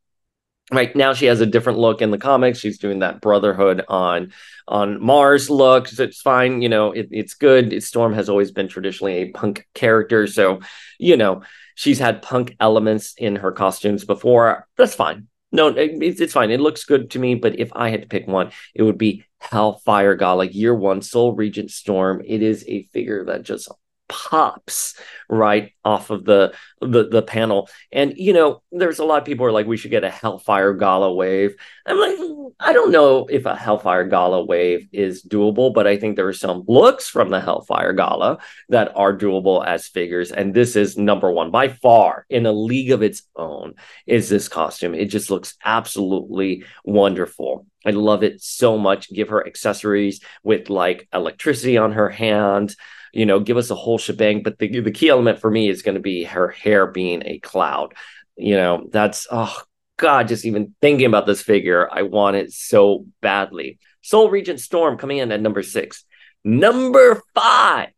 right 0.71 0.95
now 0.95 1.13
she 1.13 1.26
has 1.26 1.41
a 1.41 1.45
different 1.45 1.80
look 1.80 2.02
in 2.02 2.12
the 2.12 2.17
comics. 2.17 2.60
She's 2.60 2.78
doing 2.78 2.99
that 2.99 3.21
brotherhood 3.21 3.84
on 3.88 4.34
on 4.67 5.04
mars 5.04 5.49
look. 5.49 5.91
It's 5.91 6.21
fine 6.21 6.62
you 6.62 6.69
know 6.69 6.91
it, 6.91 7.10
it's 7.12 7.34
good. 7.34 7.82
Storm 7.84 8.13
has 8.13 8.30
always 8.30 8.52
been 8.52 8.67
traditionally 8.67 9.13
a 9.15 9.32
punk 9.32 9.67
character. 9.73 10.28
So 10.28 10.62
you 10.99 11.17
know 11.17 11.43
she's 11.76 11.99
had 11.99 12.21
punk 12.21 12.56
elements 12.60 13.13
in 13.17 13.38
her 13.38 13.52
costumes 13.52 14.06
before. 14.06 14.67
That's 14.78 14.95
fine. 14.95 15.28
No 15.52 15.67
it's, 15.67 16.21
it's 16.21 16.34
fine. 16.34 16.52
It 16.52 16.62
looks 16.62 16.86
good 16.86 17.12
to 17.12 17.19
me 17.19 17.36
but 17.36 17.60
if 17.60 17.71
i 17.76 17.89
had 17.89 18.02
to 18.02 18.08
pick 18.08 18.28
one 18.28 18.52
it 18.73 18.84
would 18.84 18.97
be 18.97 19.26
hellfire 19.39 20.15
gala 20.15 20.45
year 20.47 20.73
one 20.73 21.02
soul 21.02 21.36
regent 21.36 21.71
storm. 21.71 22.21
It 22.26 22.41
is 22.41 22.63
a 22.67 22.84
figure 22.93 23.26
that 23.26 23.43
just 23.43 23.69
pops 24.08 24.96
right 25.30 25.72
off 25.84 26.10
of 26.10 26.26
the, 26.26 26.54
the 26.82 27.08
the 27.08 27.22
panel. 27.22 27.70
And 27.92 28.13
you 28.18 28.34
know 28.34 28.62
there's 28.72 29.00
a 29.00 29.06
lot 29.06 29.20
of 29.20 29.26
people 29.26 29.46
are 29.46 29.52
like 29.52 29.68
we 29.68 29.78
should 29.78 29.92
get 29.92 30.04
a 30.04 30.10
hellfire 30.10 30.74
gala 30.74 31.13
wave. 31.13 31.56
I'm 31.86 32.00
like 32.00 32.18
i 32.60 32.72
don't 32.72 32.92
know 32.92 33.26
if 33.28 33.46
a 33.46 33.56
hellfire 33.56 34.04
gala 34.04 34.46
wave 34.46 34.88
is 34.92 35.24
doable 35.24 35.74
but 35.74 35.88
i 35.88 35.98
think 35.98 36.16
there 36.16 36.28
are 36.28 36.34
some 36.34 36.63
looks 36.68 37.10
from 37.10 37.30
the 37.30 37.42
hellfire 37.42 37.94
gala 37.94 38.38
that 38.70 38.92
are 38.96 39.16
doable 39.16 39.66
as 39.66 39.88
figures. 39.88 40.32
And 40.32 40.54
this 40.54 40.76
is 40.76 40.98
number 40.98 41.32
one 41.32 41.52
by 41.52 41.70
far 41.70 42.26
in 42.30 42.46
a 42.46 42.52
league 42.52 42.92
of 42.92 43.02
its 43.02 43.24
own 43.36 43.74
is 44.06 44.30
this 44.30 44.48
costume. 44.48 44.94
It 44.94 45.06
just 45.06 45.30
looks 45.30 45.56
absolutely 45.63 46.66
wonderful. 46.84 47.66
I 47.86 47.92
love 47.92 48.24
it 48.24 48.42
so 48.42 48.78
much. 48.78 49.12
Give 49.12 49.30
her 49.30 49.46
accessories 49.46 50.22
with 50.44 50.70
like 50.70 51.08
electricity 51.13 51.78
on 51.78 51.94
her 51.94 52.10
hand 52.10 52.76
you 53.13 53.26
know, 53.26 53.39
give 53.39 53.58
us 53.58 53.69
a 53.69 53.76
whole 53.76 53.97
shebang. 53.97 54.43
But 54.43 54.58
the 54.58 54.82
the 54.82 54.91
key 54.91 55.10
element 55.10 55.39
for 55.39 55.49
me 55.49 55.69
is 55.69 55.84
going 55.84 55.95
to 55.95 56.02
be 56.02 56.23
her 56.26 56.49
hair 56.49 56.88
being 56.88 57.23
a 57.26 57.39
cloud. 57.39 57.93
You 58.36 58.56
know, 58.56 58.89
that's 58.91 59.28
oh 59.32 59.56
god, 59.97 60.28
just 60.28 60.45
even 60.45 60.76
thinking 60.82 61.06
about 61.06 61.28
this 61.28 61.41
figure, 61.41 61.88
I 61.91 62.02
want 62.02 62.36
it 62.36 62.52
so 62.52 63.06
badly. 63.21 63.80
Soul 64.02 64.30
Regent 64.30 64.60
Storm 64.60 64.97
coming 64.97 65.19
in 65.19 65.32
at 65.32 65.41
number 65.41 65.63
six. 65.63 66.04
Number 66.43 67.21
five. 67.34 67.89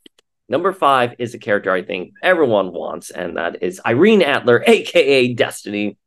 Number 0.47 0.71
five 0.73 1.15
is 1.17 1.33
a 1.33 1.39
character 1.39 1.71
I 1.71 1.81
think 1.81 2.13
everyone 2.21 2.71
wants, 2.71 3.09
and 3.09 3.37
that 3.37 3.63
is 3.63 3.81
Irene 3.83 4.21
Adler, 4.21 4.63
aka 4.67 5.33
Destiny. 5.33 5.97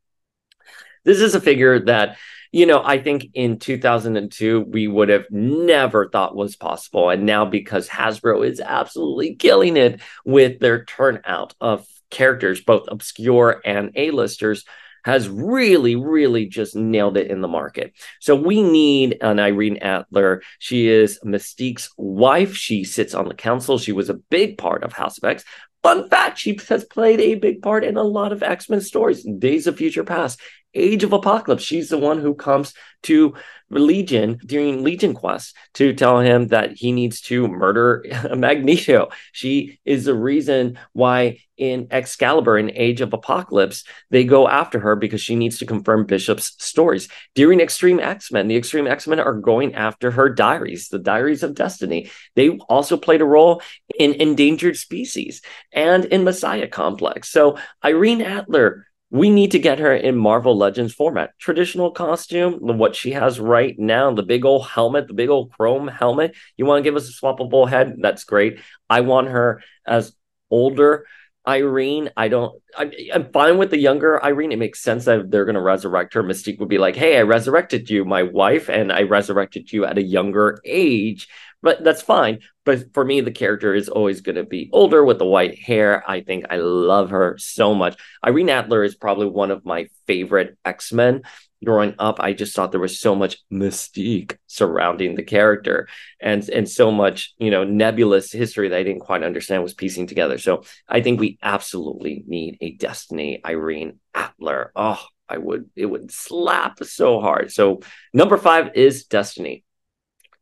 This 1.05 1.21
is 1.21 1.35
a 1.35 1.41
figure 1.41 1.81
that 1.87 2.19
you 2.53 2.67
know, 2.67 2.83
I 2.85 2.99
think 2.99 3.27
in 3.35 3.59
2002, 3.59 4.61
we 4.61 4.89
would 4.89 5.09
have 5.09 5.27
never 5.31 6.09
thought 6.09 6.37
was 6.37 6.57
possible. 6.57 7.11
And 7.11 7.27
now, 7.27 7.45
because 7.45 7.89
Hasbro 7.89 8.47
is 8.47 8.61
absolutely 8.61 9.35
killing 9.35 9.77
it 9.77 10.01
with 10.25 10.59
their 10.61 10.85
turnout 10.85 11.55
of 11.61 11.87
characters, 12.11 12.61
both 12.61 12.89
obscure 12.89 13.61
and 13.65 13.93
A-listers, 13.95 14.65
has 15.05 15.29
really, 15.29 15.97
really 15.97 16.47
just 16.47 16.75
nailed 16.75 17.17
it 17.17 17.31
in 17.31 17.41
the 17.41 17.49
market. 17.49 17.95
So 18.21 18.35
we 18.35 18.63
need 18.63 19.19
an 19.23 19.39
Irene 19.39 19.79
Adler. 19.79 20.43
She 20.59 20.89
is 20.89 21.21
Mystique's 21.25 21.91
wife. 21.97 22.55
She 22.55 22.85
sits 22.85 23.15
on 23.15 23.29
the 23.29 23.35
council. 23.35 23.79
She 23.79 23.93
was 23.93 24.11
a 24.11 24.15
big 24.15 24.59
part 24.59 24.83
of 24.83 24.93
House 24.93 25.19
of 25.19 25.25
X. 25.25 25.45
Fun 25.83 26.09
fact, 26.09 26.39
she 26.39 26.59
has 26.69 26.85
played 26.85 27.21
a 27.21 27.37
big 27.37 27.63
part 27.63 27.85
in 27.85 27.97
a 27.97 28.03
lot 28.03 28.33
of 28.33 28.43
X 28.43 28.69
Men 28.69 28.81
stories, 28.81 29.25
Days 29.39 29.67
of 29.69 29.77
Future 29.77 30.05
Past, 30.05 30.41
Age 30.75 31.05
of 31.05 31.13
Apocalypse. 31.13 31.63
She's 31.63 31.89
the 31.89 31.99
one 31.99 32.21
who 32.21 32.35
comes 32.35 32.75
to 33.05 33.35
Legion 33.71 34.39
during 34.45 34.83
Legion 34.83 35.15
Quest 35.15 35.55
to 35.75 35.93
tell 35.93 36.21
him 36.21 36.49
that 36.49 36.73
he 36.73 36.93
needs 36.93 37.21
to 37.23 37.49
murder 37.49 38.05
Magneto. 38.35 39.09
She 39.33 39.79
is 39.85 40.05
the 40.05 40.15
reason 40.15 40.79
why 40.93 41.39
in 41.57 41.89
Excalibur 41.91 42.57
in 42.57 42.71
Age 42.75 43.01
of 43.01 43.13
Apocalypse 43.13 43.85
they 44.11 44.25
go 44.25 44.49
after 44.49 44.79
her 44.79 44.97
because 44.97 45.21
she 45.21 45.37
needs 45.37 45.59
to 45.59 45.67
confirm 45.67 46.07
Bishop's 46.07 46.55
stories. 46.65 47.09
During 47.35 47.61
Extreme 47.61 48.01
X-Men, 48.01 48.49
the 48.49 48.57
Extreme 48.57 48.87
X-Men 48.87 49.21
are 49.21 49.35
going 49.35 49.75
after 49.75 50.11
her 50.13 50.29
diaries, 50.29 50.89
the 50.89 50.99
Diaries 50.99 51.43
of 51.43 51.55
Destiny. 51.55 52.11
They 52.37 52.51
also 52.51 52.97
played 52.97 53.21
a 53.21 53.27
role 53.27 53.61
in 53.99 54.15
Endangered 54.15 54.77
Species 54.77 55.43
and 55.73 56.05
in 56.07 56.25
Messiah 56.25 56.69
Complex. 56.69 57.31
So 57.31 57.59
Irene 57.85 58.23
Adler 58.23 58.88
we 59.11 59.31
need 59.31 59.53
to 59.53 59.59
get 59.59 59.79
her 59.79 59.95
in 59.95 60.17
Marvel 60.17 60.57
Legends 60.57 60.93
format. 60.93 61.31
Traditional 61.39 61.91
costume, 61.91 62.59
what 62.61 62.95
she 62.95 63.13
has 63.13 63.41
right 63.41 63.79
now, 63.79 64.13
the 64.13 64.23
big 64.23 64.45
old 64.45 64.67
helmet, 64.67 65.09
the 65.09 65.15
big 65.15 65.31
old 65.31 65.51
chrome 65.53 65.89
helmet. 65.89 66.37
You 66.57 66.67
want 66.67 66.81
to 66.81 66.89
give 66.89 66.97
us 66.97 67.09
a 67.09 67.13
swappable 67.13 67.69
head? 67.69 67.97
That's 68.01 68.25
great. 68.25 68.61
I 68.91 69.01
want 69.01 69.29
her 69.29 69.63
as 69.87 70.13
older 70.51 71.07
Irene. 71.47 72.11
I 72.15 72.29
don't, 72.29 72.61
I, 72.77 72.91
am 73.15 73.33
fine 73.33 73.57
with 73.57 73.71
the 73.71 73.79
younger 73.79 74.23
Irene. 74.23 74.53
It 74.53 74.59
makes 74.59 74.83
sense 74.83 75.07
that 75.07 75.31
they're 75.31 75.47
going 75.47 75.55
to 75.55 75.63
resurrect 75.63 76.13
her. 76.13 76.23
Mystique 76.23 76.59
would 76.59 76.69
be 76.69 76.77
like, 76.77 76.95
hey, 76.95 77.17
I 77.17 77.23
resurrected 77.23 77.89
you, 77.89 78.05
my 78.05 78.23
wife, 78.23 78.69
and 78.69 78.93
I 78.93 79.03
resurrected 79.03 79.73
you 79.73 79.87
at 79.87 79.97
a 79.97 80.03
younger 80.03 80.61
age 80.67 81.29
but 81.63 81.83
that's 81.83 82.03
fine. 82.03 82.41
But 82.65 82.93
for 82.95 83.05
me, 83.05 83.21
the 83.21 83.31
character 83.31 83.75
is 83.75 83.89
always 83.89 84.21
going 84.21 84.37
to 84.37 84.45
be 84.45 84.71
older 84.73 85.05
with 85.05 85.19
the 85.19 85.27
white 85.27 85.59
hair. 85.59 86.09
I 86.09 86.21
think 86.21 86.47
I 86.51 86.57
love 86.57 87.11
her 87.11 87.37
so 87.39 87.75
much. 87.75 87.99
Irene 88.25 88.51
Adler 88.51 88.85
is 88.85 88.95
probably 88.95 89.27
one 89.27 89.51
of 89.51 89.65
my 89.65 89.89
favorite 90.07 90.57
X 90.65 90.93
Men. 90.93 91.23
Growing 91.65 91.97
up, 91.99 92.21
I 92.21 92.35
just 92.35 92.55
thought 92.55 92.71
there 92.71 92.79
was 92.79 93.01
so 93.01 93.17
much 93.17 93.39
mystique 93.53 94.37
surrounding 94.47 95.17
the 95.17 95.25
character, 95.25 95.89
and 96.21 96.49
and 96.51 96.69
so 96.69 96.93
much 96.93 97.35
you 97.39 97.51
know 97.51 97.65
nebulous 97.65 98.31
history 98.31 98.69
that 98.69 98.79
I 98.79 98.85
didn't 98.85 99.01
quite 99.01 99.25
understand 99.25 99.65
was 99.65 99.75
piecing 99.75 100.07
together. 100.07 100.39
So 100.39 100.63
I 100.89 101.01
think 101.01 101.19
we 101.19 101.37
absolutely 101.43 102.23
need 102.29 102.59
a 102.61 102.77
Destiny 102.77 103.41
Irene 103.45 103.99
Adler. 104.15 104.71
Oh, 104.77 105.05
I 105.29 105.39
would 105.39 105.69
it 105.75 105.87
would 105.87 106.13
slap 106.13 106.85
so 106.85 107.21
hard. 107.21 107.51
So 107.51 107.81
number 108.15 108.37
five 108.37 108.77
is 108.77 109.07
Destiny. 109.07 109.65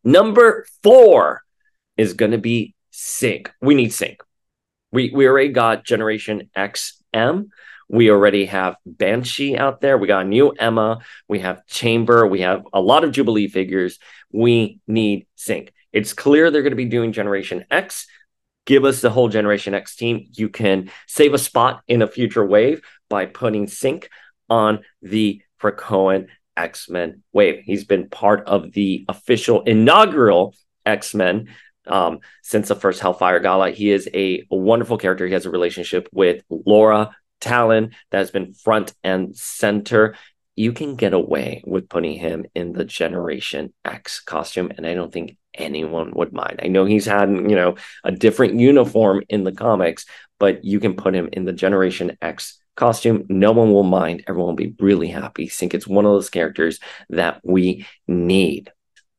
Number 0.07 0.65
four 0.85 1.43
is 1.97 2.13
going 2.13 2.31
to 2.31 2.39
be 2.39 2.77
Synch. 2.93 3.49
We 3.61 3.75
need 3.75 3.91
Synch. 3.91 4.19
We 4.93 5.11
we 5.13 5.27
already 5.27 5.49
got 5.49 5.85
Generation 5.85 6.49
XM. 6.57 7.49
We 7.89 8.09
already 8.13 8.45
have 8.45 8.77
Banshee 8.87 9.57
out 9.57 9.81
there. 9.81 9.99
We 9.99 10.07
got 10.07 10.25
a 10.25 10.29
new 10.29 10.51
Emma. 10.51 11.01
We 11.29 11.41
have 11.41 11.67
Chamber. 11.67 12.25
We 12.25 12.43
have 12.43 12.63
a 12.73 12.81
lot 12.81 13.03
of 13.03 13.11
Jubilee 13.11 13.49
figures. 13.49 13.99
We 14.31 14.79
need 14.87 15.27
Synch. 15.37 15.71
It's 15.93 16.13
clear 16.13 16.53
they're 16.53 16.63
going 16.63 16.71
to 16.71 16.77
be 16.77 16.85
doing 16.85 17.11
Generation 17.11 17.65
X. 17.69 18.07
Give 18.65 18.85
us 18.85 19.01
the 19.01 19.11
whole 19.11 19.29
Generation 19.29 19.75
X 19.75 19.97
team. 19.97 20.29
You 20.31 20.49
can 20.49 20.89
save 21.09 21.35
a 21.35 21.39
spot 21.39 21.83
in 21.89 22.01
a 22.01 22.07
future 22.07 22.47
wave 22.47 22.81
by 23.11 23.27
putting 23.27 23.67
Synch 23.67 24.07
on 24.49 24.85
the 25.03 25.43
Krakoan 25.61 26.29
X 26.57 26.89
Men 26.89 27.23
wave. 27.33 27.63
He's 27.65 27.85
been 27.85 28.09
part 28.09 28.47
of 28.47 28.73
the 28.73 29.05
official 29.09 29.63
inaugural 29.63 30.55
X 30.85 31.15
Men 31.15 31.49
um, 31.87 32.21
since 32.43 32.69
the 32.69 32.75
first 32.75 33.01
Hellfire 33.01 33.41
Gala. 33.41 33.71
He 33.71 33.91
is 33.91 34.09
a, 34.13 34.45
wonderful 34.51 34.99
character. 34.99 35.27
He 35.27 35.33
has 35.33 35.47
a 35.47 35.51
relationship 35.51 36.09
with 36.13 36.43
Laura 36.49 37.11
Talon 37.41 37.93
that 38.11 38.19
has 38.19 38.31
been 38.31 38.55
front 38.55 38.93
and 39.05 39.37
center. 39.37 40.17
You 40.55 40.73
can 40.73 40.97
get 40.97 41.13
away 41.13 41.63
with 41.67 41.89
putting 41.89 42.15
him 42.15 42.47
in 42.55 42.73
the 42.73 42.85
Generation 42.85 43.75
X 43.85 44.21
costume, 44.21 44.73
and 44.77 44.87
I 44.87 44.95
don't 44.95 45.13
think 45.13 45.37
anyone 45.55 46.13
would 46.15 46.33
mind. 46.33 46.61
I 46.63 46.69
know 46.69 46.85
he's 46.85 47.07
had, 47.07 47.29
you 47.29 47.55
know, 47.57 47.77
a 48.05 48.13
different 48.13 48.55
uniform 48.59 49.23
in 49.29 49.45
the 49.45 49.53
comics, 49.53 50.07
but 50.39 50.65
you 50.65 50.81
can 50.81 50.97
put 50.97 51.15
him 51.15 51.29
in 51.33 51.45
the 51.45 51.53
Generation 51.53 52.17
X 52.23 52.59
costume. 52.77 53.25
No 53.29 53.53
one 53.53 53.73
will 53.73 53.83
mind. 53.83 54.25
Everyone 54.29 54.49
will 54.49 54.55
be 54.55 54.75
really 54.79 55.09
happy. 55.09 55.49
Think 55.49 55.75
it's 55.75 55.87
one 55.87 56.05
of 56.05 56.13
those 56.13 56.31
characters 56.31 56.79
that 57.11 57.41
we 57.43 57.87
need. 58.07 58.71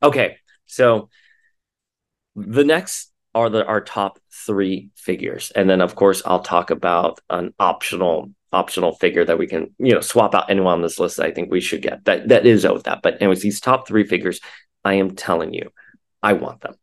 Okay, 0.01 0.37
so 0.65 1.09
the 2.35 2.63
next 2.63 3.11
are 3.33 3.49
the 3.49 3.65
our 3.65 3.81
top 3.81 4.19
three 4.31 4.89
figures, 4.95 5.51
and 5.51 5.69
then 5.69 5.81
of 5.81 5.95
course 5.95 6.21
I'll 6.25 6.41
talk 6.41 6.69
about 6.69 7.19
an 7.29 7.53
optional 7.59 8.31
optional 8.53 8.93
figure 8.93 9.25
that 9.25 9.37
we 9.37 9.45
can 9.45 9.75
you 9.77 9.93
know 9.93 9.99
swap 9.99 10.33
out 10.33 10.49
anyone 10.49 10.75
on 10.75 10.81
this 10.81 10.99
list 10.99 11.19
I 11.19 11.31
think 11.31 11.51
we 11.51 11.59
should 11.59 11.81
get. 11.81 12.05
That 12.05 12.29
that 12.29 12.45
is 12.45 12.65
out 12.65 12.77
of 12.77 12.83
that. 12.83 13.01
But 13.01 13.21
anyways, 13.21 13.41
these 13.41 13.59
top 13.59 13.87
three 13.87 14.05
figures, 14.05 14.39
I 14.85 14.95
am 14.95 15.15
telling 15.15 15.53
you, 15.53 15.71
I 16.21 16.33
want 16.33 16.61
them. 16.61 16.75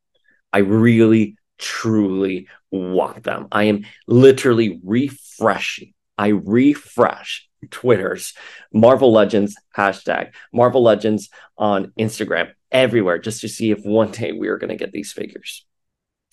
I 0.53 0.59
really 0.59 1.37
truly 1.59 2.49
want 2.71 3.23
them. 3.23 3.49
I 3.51 3.65
am 3.65 3.85
literally 4.07 4.81
refreshing 4.85 5.95
I 6.17 6.29
refresh 6.29 7.49
Twitter's 7.71 8.35
Marvel 8.73 9.13
Legends 9.13 9.57
hashtag, 9.77 10.33
Marvel 10.53 10.83
Legends 10.83 11.31
on 11.57 11.93
Instagram, 11.99 12.53
everywhere, 12.71 13.19
just 13.19 13.41
to 13.41 13.49
see 13.49 13.71
if 13.71 13.85
one 13.85 14.11
day 14.11 14.33
we 14.33 14.49
are 14.49 14.59
going 14.59 14.71
to 14.71 14.77
get 14.77 14.93
these 14.93 15.13
figures. 15.13 15.65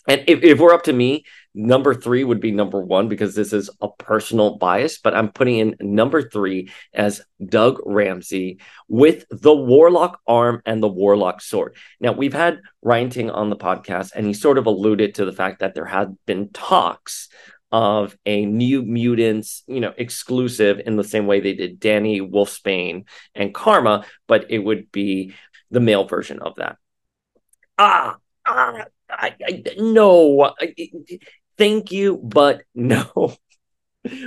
And 0.08 0.24
if, 0.28 0.44
if 0.44 0.60
we're 0.60 0.74
up 0.74 0.84
to 0.84 0.94
me, 0.94 1.26
number 1.54 1.94
three 1.94 2.24
would 2.24 2.40
be 2.40 2.52
number 2.52 2.82
one 2.82 3.08
because 3.08 3.36
this 3.36 3.54
is 3.54 3.70
a 3.82 3.88
personal 3.88 4.58
bias, 4.58 4.98
but 4.98 5.14
I'm 5.14 5.32
putting 5.32 5.60
in 5.60 5.76
number 5.80 6.28
three 6.28 6.72
as 6.92 7.22
Doug 7.46 7.80
Ramsey 7.86 8.60
with 8.88 9.26
the 9.30 9.54
Warlock 9.54 10.20
arm 10.26 10.64
and 10.66 10.82
the 10.82 10.88
Warlock 10.88 11.40
sword. 11.40 11.76
Now, 12.00 12.14
we've 12.14 12.34
had 12.34 12.62
Dwayne 12.84 13.12
Ting 13.12 13.30
on 13.30 13.52
the 13.52 13.56
podcast, 13.56 14.14
and 14.16 14.26
he 14.26 14.34
sort 14.34 14.58
of 14.58 14.66
alluded 14.66 15.16
to 15.16 15.26
the 15.26 15.34
fact 15.34 15.60
that 15.60 15.76
there 15.76 15.86
had 15.86 16.18
been 16.26 16.50
talks 16.50 17.30
of 17.72 18.18
a 18.26 18.46
new 18.46 18.84
mutants, 18.84 19.64
you 19.68 19.80
know, 19.80 19.94
exclusive 19.98 20.82
in 20.86 20.98
the 20.98 21.04
same 21.04 21.28
way 21.28 21.40
they 21.40 21.54
did 21.54 21.80
Dani 21.80 22.22
Wolfsbane 22.22 23.06
and 23.34 23.54
Karma, 23.54 24.06
but 24.28 24.48
it 24.50 24.60
would 24.60 24.92
be 24.92 25.34
the 25.70 25.80
male 25.80 26.06
version 26.06 26.40
of 26.40 26.56
that. 26.56 26.78
Ah, 27.78 28.18
ah 28.46 28.86
I, 29.10 29.36
I 29.46 29.64
no, 29.78 30.54
I, 30.60 30.76
thank 31.58 31.92
you, 31.92 32.18
but 32.18 32.64
no. 32.76 33.36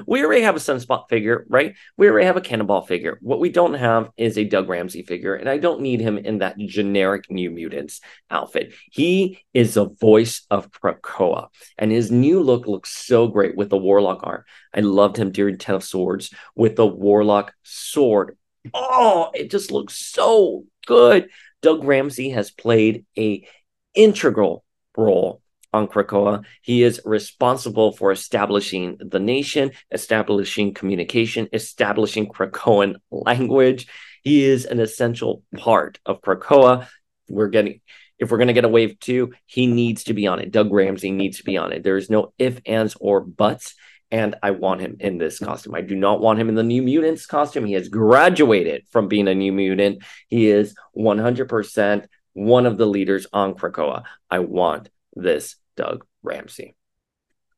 We 0.06 0.24
already 0.24 0.42
have 0.42 0.56
a 0.56 0.60
Sunspot 0.60 1.08
figure, 1.08 1.46
right? 1.48 1.74
We 1.96 2.08
already 2.08 2.26
have 2.26 2.36
a 2.36 2.40
Cannonball 2.40 2.82
figure. 2.82 3.18
What 3.20 3.40
we 3.40 3.48
don't 3.48 3.74
have 3.74 4.10
is 4.16 4.38
a 4.38 4.44
Doug 4.44 4.68
Ramsey 4.68 5.02
figure, 5.02 5.34
and 5.34 5.48
I 5.48 5.58
don't 5.58 5.80
need 5.80 6.00
him 6.00 6.18
in 6.18 6.38
that 6.38 6.58
generic 6.58 7.30
New 7.30 7.50
Mutants 7.50 8.00
outfit. 8.30 8.72
He 8.90 9.44
is 9.52 9.74
the 9.74 9.88
voice 9.88 10.46
of 10.50 10.70
Krakoa, 10.70 11.48
and 11.76 11.90
his 11.90 12.10
new 12.10 12.40
look 12.40 12.66
looks 12.66 12.90
so 12.90 13.26
great 13.26 13.56
with 13.56 13.70
the 13.70 13.76
Warlock 13.76 14.20
arm. 14.22 14.44
I 14.72 14.80
loved 14.80 15.16
him 15.16 15.32
during 15.32 15.58
Ten 15.58 15.74
of 15.74 15.84
Swords 15.84 16.32
with 16.54 16.76
the 16.76 16.86
Warlock 16.86 17.52
sword. 17.62 18.36
Oh, 18.72 19.30
it 19.34 19.50
just 19.50 19.70
looks 19.70 19.96
so 19.96 20.64
good. 20.86 21.30
Doug 21.62 21.84
Ramsey 21.84 22.30
has 22.30 22.50
played 22.50 23.06
a 23.18 23.46
integral 23.94 24.64
role 24.96 25.42
on 25.74 25.88
Krakoa. 25.88 26.44
He 26.62 26.82
is 26.82 27.00
responsible 27.04 27.92
for 27.92 28.12
establishing 28.12 28.96
the 29.00 29.18
nation, 29.18 29.72
establishing 29.90 30.72
communication, 30.72 31.48
establishing 31.52 32.28
Krakoan 32.28 32.96
language. 33.10 33.88
He 34.22 34.44
is 34.44 34.64
an 34.64 34.80
essential 34.80 35.42
part 35.56 35.98
of 36.06 36.22
Krakoa. 36.22 36.86
We're 37.28 37.48
getting 37.48 37.80
if 38.18 38.30
we're 38.30 38.38
going 38.38 38.48
to 38.48 38.54
get 38.54 38.64
a 38.64 38.68
wave 38.68 39.00
two, 39.00 39.32
he 39.44 39.66
needs 39.66 40.04
to 40.04 40.14
be 40.14 40.28
on 40.28 40.38
it. 40.38 40.52
Doug 40.52 40.72
Ramsey 40.72 41.10
needs 41.10 41.38
to 41.38 41.44
be 41.44 41.56
on 41.56 41.72
it. 41.72 41.82
There 41.82 41.96
is 41.96 42.08
no 42.08 42.32
if, 42.38 42.60
ands, 42.64 42.96
or 43.00 43.20
buts. 43.20 43.74
And 44.12 44.36
I 44.40 44.52
want 44.52 44.80
him 44.80 44.98
in 45.00 45.18
this 45.18 45.40
costume. 45.40 45.74
I 45.74 45.80
do 45.80 45.96
not 45.96 46.20
want 46.20 46.38
him 46.38 46.48
in 46.48 46.54
the 46.54 46.62
New 46.62 46.82
Mutants 46.82 47.26
costume. 47.26 47.64
He 47.64 47.72
has 47.72 47.88
graduated 47.88 48.84
from 48.92 49.08
being 49.08 49.26
a 49.26 49.34
New 49.34 49.52
Mutant. 49.52 50.04
He 50.28 50.46
is 50.46 50.76
100% 50.96 52.06
one 52.34 52.66
of 52.66 52.76
the 52.76 52.86
leaders 52.86 53.26
on 53.32 53.54
Krakoa. 53.54 54.04
I 54.30 54.40
want 54.40 54.90
this 55.14 55.56
Doug 55.76 56.04
Ramsey. 56.22 56.74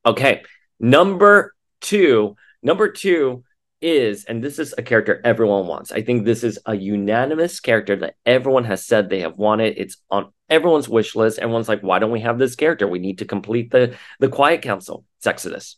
Okay, 0.04 0.42
number 0.78 1.54
two. 1.80 2.36
Number 2.62 2.90
two 2.90 3.44
is, 3.80 4.24
and 4.24 4.42
this 4.42 4.58
is 4.58 4.74
a 4.76 4.82
character 4.82 5.20
everyone 5.24 5.66
wants. 5.66 5.92
I 5.92 6.02
think 6.02 6.24
this 6.24 6.42
is 6.42 6.58
a 6.66 6.74
unanimous 6.74 7.60
character 7.60 7.96
that 7.96 8.14
everyone 8.24 8.64
has 8.64 8.84
said 8.84 9.08
they 9.08 9.20
have 9.20 9.36
wanted. 9.36 9.74
It's 9.76 9.98
on 10.10 10.32
everyone's 10.48 10.88
wish 10.88 11.14
list. 11.14 11.38
Everyone's 11.38 11.68
like, 11.68 11.82
why 11.82 11.98
don't 11.98 12.10
we 12.10 12.20
have 12.20 12.38
this 12.38 12.56
character? 12.56 12.86
We 12.86 12.98
need 12.98 13.18
to 13.18 13.24
complete 13.24 13.70
the 13.70 13.96
the 14.18 14.28
Quiet 14.28 14.62
Council. 14.62 15.04
It's 15.18 15.26
Exodus. 15.26 15.76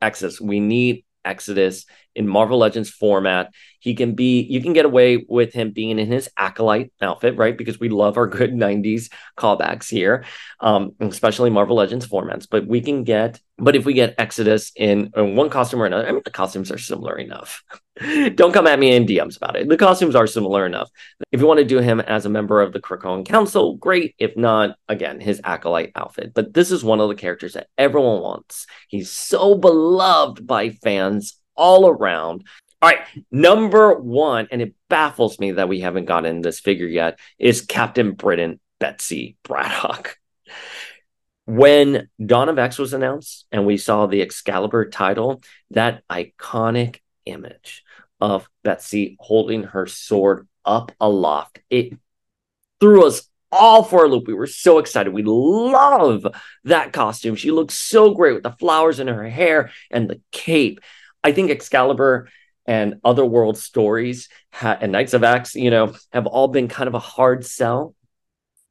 Exodus. 0.00 0.40
We 0.40 0.60
need 0.60 1.04
Exodus 1.24 1.86
in 2.14 2.28
Marvel 2.28 2.58
Legends 2.58 2.90
format. 2.90 3.52
He 3.80 3.94
can 3.94 4.14
be, 4.14 4.42
you 4.42 4.62
can 4.62 4.72
get 4.72 4.84
away 4.84 5.24
with 5.28 5.52
him 5.52 5.72
being 5.72 5.98
in 5.98 6.10
his 6.10 6.28
acolyte 6.36 6.92
outfit, 7.00 7.36
right? 7.36 7.56
Because 7.56 7.80
we 7.80 7.88
love 7.88 8.16
our 8.16 8.26
good 8.26 8.52
90s 8.54 9.10
callbacks 9.36 9.88
here, 9.88 10.24
um, 10.60 10.92
especially 11.00 11.50
Marvel 11.50 11.76
Legends 11.76 12.06
formats. 12.06 12.46
But 12.48 12.66
we 12.66 12.80
can 12.80 13.02
get 13.04 13.40
But 13.58 13.76
if 13.76 13.84
we 13.84 13.92
get 13.92 14.14
Exodus 14.18 14.72
in, 14.76 15.10
in 15.16 15.36
one 15.36 15.50
costume 15.50 15.82
or 15.82 15.86
another, 15.86 16.06
I 16.06 16.12
mean, 16.12 16.22
the 16.24 16.30
costumes 16.30 16.70
are 16.70 16.78
similar 16.78 17.18
enough. 17.18 17.62
Don't 18.34 18.52
come 18.52 18.66
at 18.66 18.78
me 18.78 18.94
in 18.94 19.04
DMs 19.04 19.36
about 19.36 19.56
it. 19.56 19.68
The 19.68 19.76
costumes 19.76 20.14
are 20.14 20.26
similar 20.26 20.64
enough. 20.64 20.90
If 21.30 21.40
you 21.40 21.46
want 21.46 21.58
to 21.58 21.64
do 21.64 21.78
him 21.78 22.00
as 22.00 22.24
a 22.24 22.30
member 22.30 22.60
of 22.60 22.72
the 22.72 22.80
Krakoan 22.80 23.24
Council, 23.24 23.76
great. 23.76 24.14
If 24.18 24.36
not, 24.36 24.76
again, 24.88 25.20
his 25.20 25.40
acolyte 25.44 25.92
outfit. 25.94 26.32
But 26.34 26.54
this 26.54 26.70
is 26.70 26.84
one 26.84 27.00
of 27.00 27.08
the 27.08 27.14
characters 27.14 27.54
that 27.54 27.68
everyone 27.76 28.22
wants. 28.22 28.66
He's 28.88 29.10
so 29.10 29.54
beloved 29.54 30.46
by 30.46 30.70
fans 30.70 31.38
all 31.54 31.88
around. 31.88 32.44
All 32.80 32.90
right, 32.90 33.06
number 33.30 33.94
one, 33.94 34.48
and 34.50 34.60
it 34.60 34.74
baffles 34.88 35.38
me 35.38 35.52
that 35.52 35.68
we 35.68 35.80
haven't 35.80 36.06
gotten 36.06 36.40
this 36.40 36.60
figure 36.60 36.86
yet, 36.86 37.18
is 37.38 37.60
Captain 37.60 38.12
Britain 38.12 38.58
Betsy 38.80 39.36
Braddock 39.44 40.18
when 41.44 42.08
Dawn 42.24 42.48
of 42.48 42.58
X 42.58 42.78
was 42.78 42.92
announced 42.92 43.46
and 43.50 43.66
we 43.66 43.76
saw 43.76 44.06
the 44.06 44.22
Excalibur 44.22 44.88
title, 44.88 45.42
that 45.70 46.02
iconic 46.08 47.00
image 47.26 47.84
of 48.20 48.48
Betsy 48.62 49.16
holding 49.18 49.64
her 49.64 49.86
sword 49.86 50.48
up 50.64 50.92
aloft, 51.00 51.60
it 51.68 51.94
threw 52.80 53.06
us 53.06 53.28
all 53.50 53.82
for 53.82 54.04
a 54.04 54.08
loop. 54.08 54.26
We 54.26 54.34
were 54.34 54.46
so 54.46 54.78
excited. 54.78 55.12
We 55.12 55.24
love 55.24 56.26
that 56.64 56.92
costume. 56.92 57.34
She 57.34 57.50
looks 57.50 57.74
so 57.74 58.14
great 58.14 58.34
with 58.34 58.44
the 58.44 58.52
flowers 58.52 59.00
in 59.00 59.08
her 59.08 59.28
hair 59.28 59.70
and 59.90 60.08
the 60.08 60.20
cape. 60.30 60.80
I 61.24 61.32
think 61.32 61.50
Excalibur 61.50 62.28
and 62.66 63.00
Otherworld 63.04 63.58
stories 63.58 64.28
ha- 64.52 64.78
and 64.80 64.92
Knights 64.92 65.14
of 65.14 65.24
X, 65.24 65.54
you 65.54 65.70
know, 65.70 65.94
have 66.12 66.26
all 66.26 66.48
been 66.48 66.68
kind 66.68 66.88
of 66.88 66.94
a 66.94 67.00
hard 67.00 67.44
sell 67.44 67.94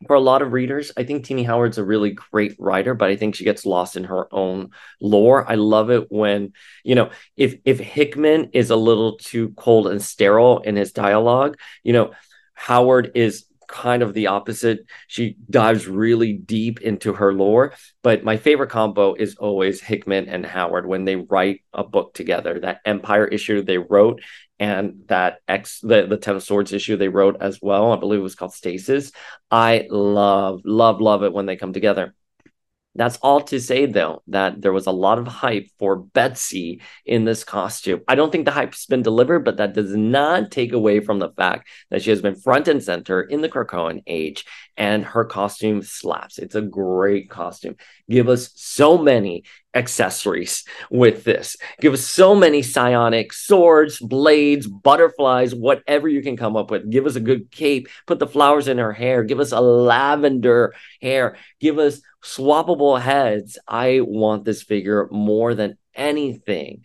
for 0.08 0.16
a 0.16 0.20
lot 0.20 0.42
of 0.42 0.54
readers. 0.54 0.92
I 0.98 1.04
think 1.04 1.26
Tini 1.26 1.44
Howard's 1.44 1.78
a 1.78 1.84
really 1.84 2.12
great 2.12 2.56
writer, 2.58 2.94
but 2.94 3.10
I 3.10 3.16
think 3.16 3.36
she 3.36 3.44
gets 3.44 3.66
lost 3.66 3.96
in 3.96 4.06
her 4.06 4.34
own 4.34 4.70
lore. 5.00 5.50
I 5.50 5.56
love 5.56 5.92
it 5.92 6.12
when, 6.12 6.54
you 6.84 6.96
know, 6.96 7.12
if 7.38 7.56
if 7.66 7.80
Hickman 7.80 8.50
is 8.54 8.70
a 8.70 8.76
little 8.76 9.18
too 9.18 9.50
cold 9.50 9.88
and 9.88 10.02
sterile 10.02 10.60
in 10.60 10.76
his 10.76 10.92
dialogue, 10.92 11.58
you 11.84 11.94
know, 11.94 12.12
Howard 12.54 13.12
is 13.16 13.46
kind 13.72 14.04
of 14.04 14.14
the 14.14 14.28
opposite. 14.28 14.82
She 15.08 15.38
dives 15.50 15.88
really 15.88 16.34
deep 16.34 16.82
into 16.82 17.14
her 17.14 17.34
lore. 17.34 17.74
But 18.04 18.24
my 18.24 18.38
favorite 18.38 18.70
combo 18.70 19.16
is 19.16 19.36
always 19.38 19.82
Hickman 19.82 20.30
and 20.30 20.46
Howard 20.46 20.86
when 20.86 21.06
they 21.06 21.16
write 21.16 21.62
a 21.74 21.84
book 21.84 22.14
together. 22.14 22.60
That 22.60 22.82
Empire 22.86 23.26
issue 23.26 23.64
they 23.64 23.78
wrote 23.80 24.22
and 24.60 25.04
that 25.08 25.40
X 25.48 25.80
the, 25.80 26.06
the 26.06 26.18
Ten 26.18 26.36
of 26.36 26.44
Swords 26.44 26.74
issue 26.74 26.98
they 26.98 27.08
wrote 27.08 27.38
as 27.42 27.60
well. 27.62 27.92
I 27.92 27.96
believe 27.96 28.20
it 28.20 28.24
was 28.24 28.36
called 28.36 28.54
Stasis. 28.54 29.12
I 29.50 29.88
love, 29.90 30.62
love, 30.66 31.02
love 31.02 31.24
it 31.24 31.34
when 31.34 31.48
they 31.48 31.56
come 31.56 31.74
together. 31.74 32.14
That's 32.95 33.17
all 33.17 33.41
to 33.41 33.60
say, 33.60 33.86
though, 33.86 34.21
that 34.27 34.62
there 34.62 34.73
was 34.73 34.86
a 34.86 34.91
lot 34.91 35.17
of 35.17 35.25
hype 35.25 35.67
for 35.80 35.95
Betsy 35.95 36.82
in 37.06 37.23
this 37.23 37.45
costume. 37.45 38.01
I 38.08 38.15
don't 38.15 38.32
think 38.32 38.43
the 38.43 38.51
hype's 38.51 38.86
been 38.86 39.01
delivered, 39.01 39.45
but 39.45 39.58
that 39.58 39.73
does 39.73 39.95
not 39.95 40.51
take 40.51 40.73
away 40.73 40.99
from 40.99 41.19
the 41.19 41.30
fact 41.30 41.69
that 41.89 42.01
she 42.01 42.10
has 42.10 42.21
been 42.21 42.36
front 42.36 42.67
and 42.67 42.84
center 42.84 43.21
in 43.21 43.39
the 43.39 43.49
Krakoan 43.49 44.04
age, 44.08 44.45
and 44.78 45.04
her 45.04 45.26
costume 45.26 45.82
slaps. 45.82 46.38
It's 46.38 46.56
a 46.56 46.62
great 46.62 47.30
costume. 47.30 47.76
Give 48.10 48.30
us 48.30 48.52
so 48.56 48.98
many 48.98 49.44
accessories 49.74 50.64
with 50.90 51.24
this. 51.24 51.56
Give 51.80 51.94
us 51.94 52.06
so 52.06 52.36
many 52.36 52.62
psionic 52.62 53.34
swords, 53.34 54.00
blades, 54.00 54.68
butterflies, 54.68 55.54
whatever 55.54 56.08
you 56.08 56.22
can 56.22 56.38
come 56.38 56.56
up 56.56 56.72
with. 56.72 56.90
Give 56.90 57.06
us 57.06 57.16
a 57.16 57.22
good 57.22 57.52
cape, 57.52 57.88
put 58.08 58.20
the 58.20 58.28
flowers 58.28 58.68
in 58.68 58.78
her 58.78 58.94
hair, 58.94 59.24
give 59.24 59.40
us 59.40 59.52
a 59.52 59.62
lavender 59.62 60.74
hair, 61.02 61.38
give 61.60 61.78
us 61.78 62.02
swappable 62.24 63.00
heads. 63.00 63.58
I 63.68 64.02
want 64.02 64.46
this 64.46 64.64
figure 64.64 65.08
more 65.12 65.56
than 65.56 65.78
anything. 65.96 66.84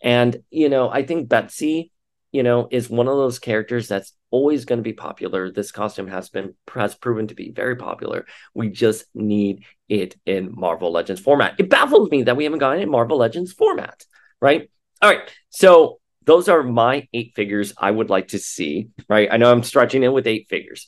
And, 0.00 0.42
you 0.50 0.68
know, 0.68 0.88
I 0.88 1.04
think 1.04 1.28
Betsy, 1.28 1.90
you 2.32 2.42
know, 2.42 2.68
is 2.70 2.90
one 2.90 3.08
of 3.08 3.16
those 3.16 3.38
characters 3.38 3.88
that's 3.88 4.12
always 4.30 4.64
going 4.64 4.78
to 4.78 4.82
be 4.82 4.92
popular. 4.92 5.50
This 5.50 5.72
costume 5.72 6.08
has 6.08 6.28
been 6.28 6.54
has 6.74 6.94
proven 6.94 7.28
to 7.28 7.34
be 7.34 7.50
very 7.50 7.76
popular. 7.76 8.26
We 8.54 8.68
just 8.68 9.06
need 9.14 9.64
it 9.88 10.16
in 10.26 10.52
Marvel 10.54 10.92
Legends 10.92 11.20
format. 11.20 11.54
It 11.58 11.70
baffles 11.70 12.10
me 12.10 12.24
that 12.24 12.36
we 12.36 12.44
haven't 12.44 12.58
gotten 12.58 12.80
it 12.80 12.84
in 12.84 12.90
Marvel 12.90 13.18
Legends 13.18 13.52
format, 13.52 14.04
right? 14.40 14.70
All 15.00 15.10
right. 15.10 15.22
So 15.50 16.00
those 16.24 16.48
are 16.48 16.62
my 16.62 17.08
eight 17.14 17.32
figures 17.34 17.72
I 17.78 17.90
would 17.90 18.10
like 18.10 18.28
to 18.28 18.38
see, 18.38 18.88
right? 19.08 19.28
I 19.30 19.38
know 19.38 19.50
I'm 19.50 19.62
stretching 19.62 20.02
it 20.02 20.12
with 20.12 20.26
eight 20.26 20.46
figures. 20.50 20.86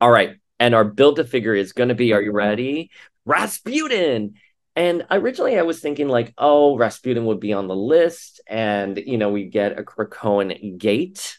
All 0.00 0.10
right. 0.10 0.36
And 0.58 0.74
our 0.74 0.84
build 0.84 1.18
a 1.18 1.24
figure 1.24 1.54
is 1.54 1.72
going 1.72 1.90
to 1.90 1.94
be, 1.94 2.12
are 2.14 2.22
you 2.22 2.32
ready? 2.32 2.90
Rasputin. 3.26 4.34
And 4.76 5.04
originally 5.10 5.58
I 5.58 5.62
was 5.62 5.80
thinking 5.80 6.08
like, 6.08 6.32
oh, 6.38 6.76
Rasputin 6.76 7.24
would 7.26 7.40
be 7.40 7.52
on 7.52 7.66
the 7.66 7.76
list 7.76 8.40
and, 8.46 8.96
you 8.98 9.18
know, 9.18 9.30
we 9.30 9.46
get 9.46 9.78
a 9.78 9.82
Krakoan 9.82 10.78
gate, 10.78 11.38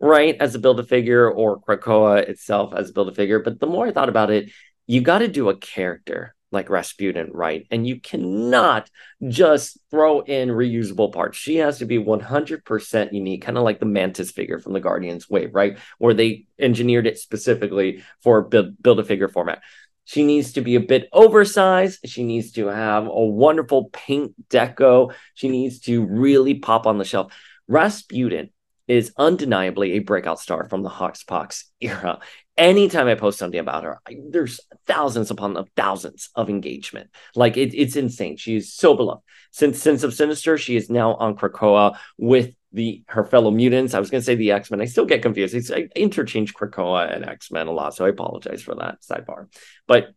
right, 0.00 0.36
as 0.38 0.54
a 0.54 0.58
build 0.58 0.80
a 0.80 0.84
figure 0.84 1.30
or 1.30 1.60
Krakoa 1.60 2.28
itself 2.28 2.72
as 2.74 2.90
a 2.90 2.92
build 2.92 3.08
a 3.08 3.14
figure. 3.14 3.40
But 3.40 3.60
the 3.60 3.66
more 3.66 3.86
I 3.86 3.92
thought 3.92 4.08
about 4.08 4.30
it, 4.30 4.50
you 4.86 5.00
got 5.00 5.18
to 5.18 5.28
do 5.28 5.48
a 5.48 5.56
character 5.56 6.34
like 6.50 6.70
Rasputin, 6.70 7.30
right? 7.32 7.66
And 7.70 7.86
you 7.86 8.00
cannot 8.00 8.88
just 9.26 9.78
throw 9.90 10.20
in 10.20 10.48
reusable 10.48 11.12
parts. 11.12 11.36
She 11.36 11.56
has 11.56 11.78
to 11.78 11.84
be 11.84 11.98
100% 11.98 13.12
unique, 13.12 13.42
kind 13.42 13.58
of 13.58 13.64
like 13.64 13.80
the 13.80 13.86
Mantis 13.86 14.30
figure 14.30 14.58
from 14.58 14.72
the 14.72 14.80
Guardians 14.80 15.28
Wave, 15.28 15.54
right? 15.54 15.78
Where 15.98 16.14
they 16.14 16.46
engineered 16.58 17.06
it 17.06 17.18
specifically 17.18 18.02
for 18.22 18.42
build, 18.42 18.80
build 18.82 19.00
a 19.00 19.04
figure 19.04 19.28
format. 19.28 19.60
She 20.08 20.24
needs 20.24 20.54
to 20.54 20.62
be 20.62 20.74
a 20.74 20.80
bit 20.80 21.06
oversized. 21.12 21.98
She 22.06 22.24
needs 22.24 22.52
to 22.52 22.68
have 22.68 23.06
a 23.06 23.24
wonderful 23.26 23.90
paint 23.92 24.32
deco. 24.48 25.12
She 25.34 25.50
needs 25.50 25.80
to 25.80 26.02
really 26.02 26.54
pop 26.54 26.86
on 26.86 26.96
the 26.96 27.04
shelf. 27.04 27.30
Rasputin 27.68 28.48
is 28.86 29.12
undeniably 29.18 29.92
a 29.92 29.98
breakout 29.98 30.40
star 30.40 30.66
from 30.66 30.82
the 30.82 30.88
HoXPoX 30.88 31.64
era. 31.82 32.20
Anytime 32.56 33.06
I 33.06 33.16
post 33.16 33.38
something 33.38 33.60
about 33.60 33.84
her, 33.84 34.00
I, 34.08 34.16
there's 34.30 34.60
thousands 34.86 35.30
upon 35.30 35.62
thousands 35.76 36.30
of 36.34 36.48
engagement. 36.48 37.10
Like 37.34 37.58
it, 37.58 37.74
it's 37.74 37.94
insane. 37.94 38.38
She 38.38 38.56
is 38.56 38.72
so 38.72 38.96
beloved. 38.96 39.20
Since 39.50 39.78
Sins 39.78 40.04
of 40.04 40.14
Sinister, 40.14 40.56
she 40.56 40.74
is 40.74 40.88
now 40.88 41.16
on 41.16 41.36
Krakoa 41.36 41.98
with 42.16 42.54
the 42.72 43.02
her 43.08 43.24
fellow 43.24 43.50
mutants. 43.50 43.94
I 43.94 44.00
was 44.00 44.10
going 44.10 44.20
to 44.20 44.24
say 44.24 44.34
the 44.34 44.52
X 44.52 44.70
Men. 44.70 44.80
I 44.80 44.86
still 44.86 45.06
get 45.06 45.22
confused. 45.22 45.54
It's, 45.54 45.70
I 45.70 45.88
interchange 45.96 46.54
Krakoa 46.54 47.14
and 47.14 47.24
X 47.24 47.50
Men 47.50 47.66
a 47.66 47.72
lot, 47.72 47.94
so 47.94 48.04
I 48.04 48.10
apologize 48.10 48.62
for 48.62 48.74
that 48.76 49.02
sidebar. 49.02 49.46
But 49.86 50.10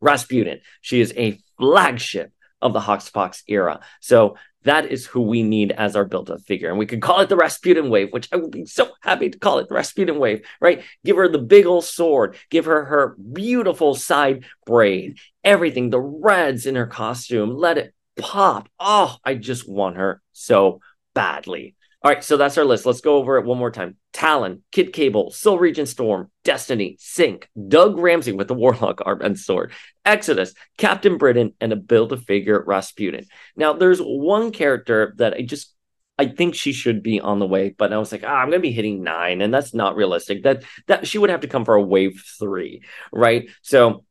Rasputin, 0.00 0.60
she 0.80 1.00
is 1.00 1.12
a 1.16 1.38
flagship 1.58 2.32
of 2.60 2.72
the 2.72 2.80
HoXPoX 2.80 3.42
era. 3.48 3.80
So 4.00 4.36
that 4.64 4.90
is 4.90 5.06
who 5.06 5.20
we 5.22 5.42
need 5.42 5.70
as 5.70 5.94
our 5.94 6.04
built-up 6.04 6.40
figure. 6.40 6.68
And 6.68 6.78
we 6.78 6.86
could 6.86 7.00
call 7.00 7.20
it 7.20 7.28
the 7.28 7.36
Rasputin 7.36 7.88
wave, 7.88 8.08
which 8.10 8.28
I 8.32 8.36
would 8.36 8.50
be 8.50 8.66
so 8.66 8.90
happy 9.00 9.30
to 9.30 9.38
call 9.38 9.60
it 9.60 9.68
the 9.68 9.74
Rasputin 9.74 10.18
wave, 10.18 10.44
right? 10.60 10.82
Give 11.04 11.16
her 11.16 11.28
the 11.28 11.38
big 11.38 11.66
old 11.66 11.84
sword, 11.84 12.36
give 12.50 12.64
her 12.64 12.84
her 12.84 13.16
beautiful 13.32 13.94
side 13.94 14.44
braid, 14.64 15.18
everything, 15.44 15.90
the 15.90 16.00
reds 16.00 16.66
in 16.66 16.74
her 16.74 16.86
costume, 16.86 17.54
let 17.54 17.78
it 17.78 17.94
pop. 18.18 18.68
Oh, 18.80 19.16
I 19.24 19.34
just 19.34 19.68
want 19.68 19.98
her 19.98 20.20
so 20.32 20.80
badly. 21.14 21.75
All 22.06 22.12
right, 22.12 22.22
so 22.22 22.36
that's 22.36 22.56
our 22.56 22.64
list. 22.64 22.86
Let's 22.86 23.00
go 23.00 23.16
over 23.16 23.36
it 23.36 23.44
one 23.44 23.58
more 23.58 23.72
time. 23.72 23.96
Talon, 24.12 24.62
Kid 24.70 24.92
Cable, 24.92 25.32
Soul 25.32 25.58
Regent 25.58 25.88
Storm, 25.88 26.30
Destiny, 26.44 26.96
Synch, 27.00 27.46
Doug 27.66 27.98
Ramsey 27.98 28.30
with 28.30 28.46
the 28.46 28.54
Warlock 28.54 29.00
arm 29.04 29.22
and 29.22 29.36
sword, 29.36 29.72
Exodus, 30.04 30.54
Captain 30.78 31.18
Britain, 31.18 31.54
and 31.60 31.72
a 31.72 31.76
build 31.76 32.12
a 32.12 32.16
figure 32.16 32.62
Rasputin. 32.64 33.26
Now, 33.56 33.72
there's 33.72 33.98
one 33.98 34.52
character 34.52 35.14
that 35.16 35.34
I 35.34 35.42
just 35.42 35.74
I 36.16 36.26
think 36.26 36.54
she 36.54 36.72
should 36.72 37.02
be 37.02 37.18
on 37.18 37.40
the 37.40 37.46
way, 37.46 37.74
but 37.76 37.92
I 37.92 37.98
was 37.98 38.12
like, 38.12 38.22
ah, 38.22 38.36
I'm 38.36 38.50
gonna 38.50 38.60
be 38.60 38.70
hitting 38.70 39.02
nine, 39.02 39.40
and 39.40 39.52
that's 39.52 39.74
not 39.74 39.96
realistic. 39.96 40.44
That 40.44 40.62
that 40.86 41.08
she 41.08 41.18
would 41.18 41.30
have 41.30 41.40
to 41.40 41.48
come 41.48 41.64
for 41.64 41.74
a 41.74 41.82
wave 41.82 42.22
three, 42.38 42.84
right? 43.12 43.50
So 43.62 44.04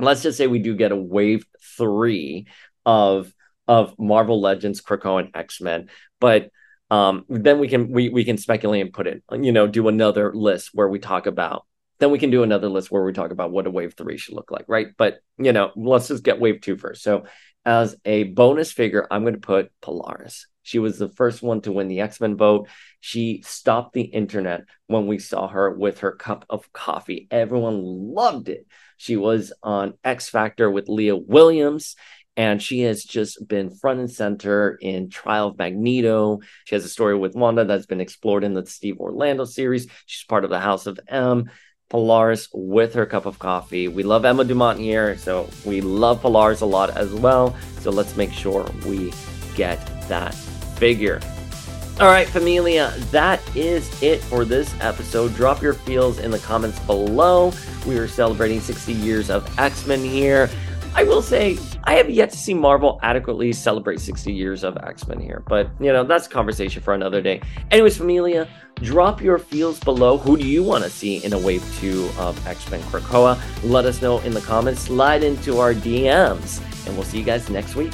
let's 0.00 0.24
just 0.24 0.36
say 0.36 0.48
we 0.48 0.58
do 0.58 0.74
get 0.74 0.90
a 0.90 0.96
wave 0.96 1.46
three 1.78 2.48
of 2.84 3.32
of 3.68 3.96
Marvel 4.00 4.40
Legends, 4.40 4.82
Krakoa, 4.82 5.26
and 5.26 5.36
X 5.36 5.60
Men, 5.60 5.90
but 6.18 6.50
um, 6.90 7.24
then 7.28 7.58
we 7.58 7.68
can 7.68 7.90
we 7.90 8.08
we 8.08 8.24
can 8.24 8.36
speculate 8.36 8.80
and 8.82 8.92
put 8.92 9.06
it, 9.06 9.22
you 9.32 9.52
know, 9.52 9.66
do 9.66 9.88
another 9.88 10.32
list 10.34 10.70
where 10.74 10.88
we 10.88 10.98
talk 10.98 11.26
about. 11.26 11.66
Then 11.98 12.10
we 12.10 12.18
can 12.18 12.30
do 12.30 12.42
another 12.42 12.68
list 12.68 12.90
where 12.90 13.04
we 13.04 13.12
talk 13.12 13.30
about 13.30 13.52
what 13.52 13.66
a 13.66 13.70
wave 13.70 13.94
three 13.94 14.16
should 14.16 14.34
look 14.34 14.50
like, 14.50 14.64
right? 14.68 14.88
But 14.96 15.20
you 15.38 15.52
know, 15.52 15.70
let's 15.76 16.08
just 16.08 16.24
get 16.24 16.40
wave 16.40 16.60
two 16.60 16.76
first. 16.76 17.02
So, 17.02 17.24
as 17.64 17.94
a 18.04 18.24
bonus 18.24 18.72
figure, 18.72 19.06
I'm 19.10 19.22
going 19.22 19.34
to 19.34 19.40
put 19.40 19.70
Polaris. 19.80 20.46
She 20.62 20.78
was 20.78 20.98
the 20.98 21.08
first 21.08 21.42
one 21.42 21.60
to 21.62 21.72
win 21.72 21.88
the 21.88 22.00
X 22.00 22.20
Men 22.20 22.36
vote. 22.36 22.68
She 23.00 23.42
stopped 23.46 23.92
the 23.92 24.02
internet 24.02 24.62
when 24.88 25.06
we 25.06 25.18
saw 25.18 25.48
her 25.48 25.70
with 25.70 26.00
her 26.00 26.12
cup 26.12 26.44
of 26.50 26.72
coffee. 26.72 27.28
Everyone 27.30 27.82
loved 27.82 28.48
it. 28.48 28.66
She 28.96 29.16
was 29.16 29.52
on 29.62 29.94
X 30.04 30.28
Factor 30.28 30.70
with 30.70 30.88
Leah 30.88 31.16
Williams 31.16 31.96
and 32.36 32.62
she 32.62 32.80
has 32.82 33.04
just 33.04 33.46
been 33.46 33.70
front 33.70 34.00
and 34.00 34.10
center 34.10 34.78
in 34.80 35.10
Trial 35.10 35.48
of 35.48 35.58
Magneto. 35.58 36.40
She 36.64 36.74
has 36.74 36.84
a 36.84 36.88
story 36.88 37.16
with 37.16 37.34
Wanda 37.34 37.64
that's 37.64 37.86
been 37.86 38.00
explored 38.00 38.44
in 38.44 38.54
the 38.54 38.64
Steve 38.66 38.98
Orlando 38.98 39.44
series. 39.44 39.86
She's 40.06 40.26
part 40.26 40.44
of 40.44 40.50
the 40.50 40.60
House 40.60 40.86
of 40.86 41.00
M. 41.08 41.50
Polaris 41.88 42.48
with 42.52 42.94
her 42.94 43.04
cup 43.04 43.26
of 43.26 43.38
coffee. 43.38 43.88
We 43.88 44.04
love 44.04 44.24
Emma 44.24 44.44
Dumont 44.44 44.78
here, 44.78 45.18
so 45.18 45.50
we 45.64 45.80
love 45.80 46.22
Polaris 46.22 46.60
a 46.60 46.66
lot 46.66 46.96
as 46.96 47.12
well. 47.12 47.56
So 47.80 47.90
let's 47.90 48.16
make 48.16 48.32
sure 48.32 48.64
we 48.86 49.12
get 49.56 49.78
that 50.08 50.34
figure. 50.34 51.20
All 51.98 52.06
right, 52.06 52.26
familia, 52.26 52.94
that 53.10 53.42
is 53.54 54.02
it 54.02 54.22
for 54.22 54.46
this 54.46 54.74
episode. 54.80 55.34
Drop 55.34 55.60
your 55.60 55.74
feels 55.74 56.18
in 56.18 56.30
the 56.30 56.38
comments 56.38 56.78
below. 56.80 57.52
We 57.86 57.98
are 57.98 58.08
celebrating 58.08 58.60
60 58.60 58.94
years 58.94 59.28
of 59.28 59.58
X 59.58 59.86
Men 59.86 60.02
here. 60.02 60.48
I 60.94 61.04
will 61.04 61.22
say, 61.22 61.56
I 61.84 61.94
have 61.94 62.10
yet 62.10 62.30
to 62.30 62.36
see 62.36 62.52
Marvel 62.52 62.98
adequately 63.02 63.52
celebrate 63.52 64.00
60 64.00 64.32
years 64.32 64.64
of 64.64 64.76
X 64.78 65.06
Men 65.06 65.20
here, 65.20 65.42
but 65.46 65.70
you 65.80 65.92
know, 65.92 66.04
that's 66.04 66.26
a 66.26 66.30
conversation 66.30 66.82
for 66.82 66.94
another 66.94 67.22
day. 67.22 67.40
Anyways, 67.70 67.96
Familia, 67.96 68.48
drop 68.76 69.22
your 69.22 69.38
feels 69.38 69.78
below. 69.80 70.18
Who 70.18 70.36
do 70.36 70.46
you 70.46 70.62
want 70.62 70.84
to 70.84 70.90
see 70.90 71.24
in 71.24 71.32
a 71.32 71.38
wave 71.38 71.64
two 71.78 72.10
of 72.18 72.44
X 72.46 72.68
Men 72.70 72.80
Krakoa? 72.82 73.40
Let 73.62 73.84
us 73.84 74.02
know 74.02 74.18
in 74.20 74.32
the 74.32 74.40
comments, 74.40 74.82
slide 74.82 75.22
into 75.22 75.58
our 75.58 75.74
DMs, 75.74 76.60
and 76.86 76.96
we'll 76.96 77.04
see 77.04 77.18
you 77.18 77.24
guys 77.24 77.48
next 77.48 77.76
week. 77.76 77.92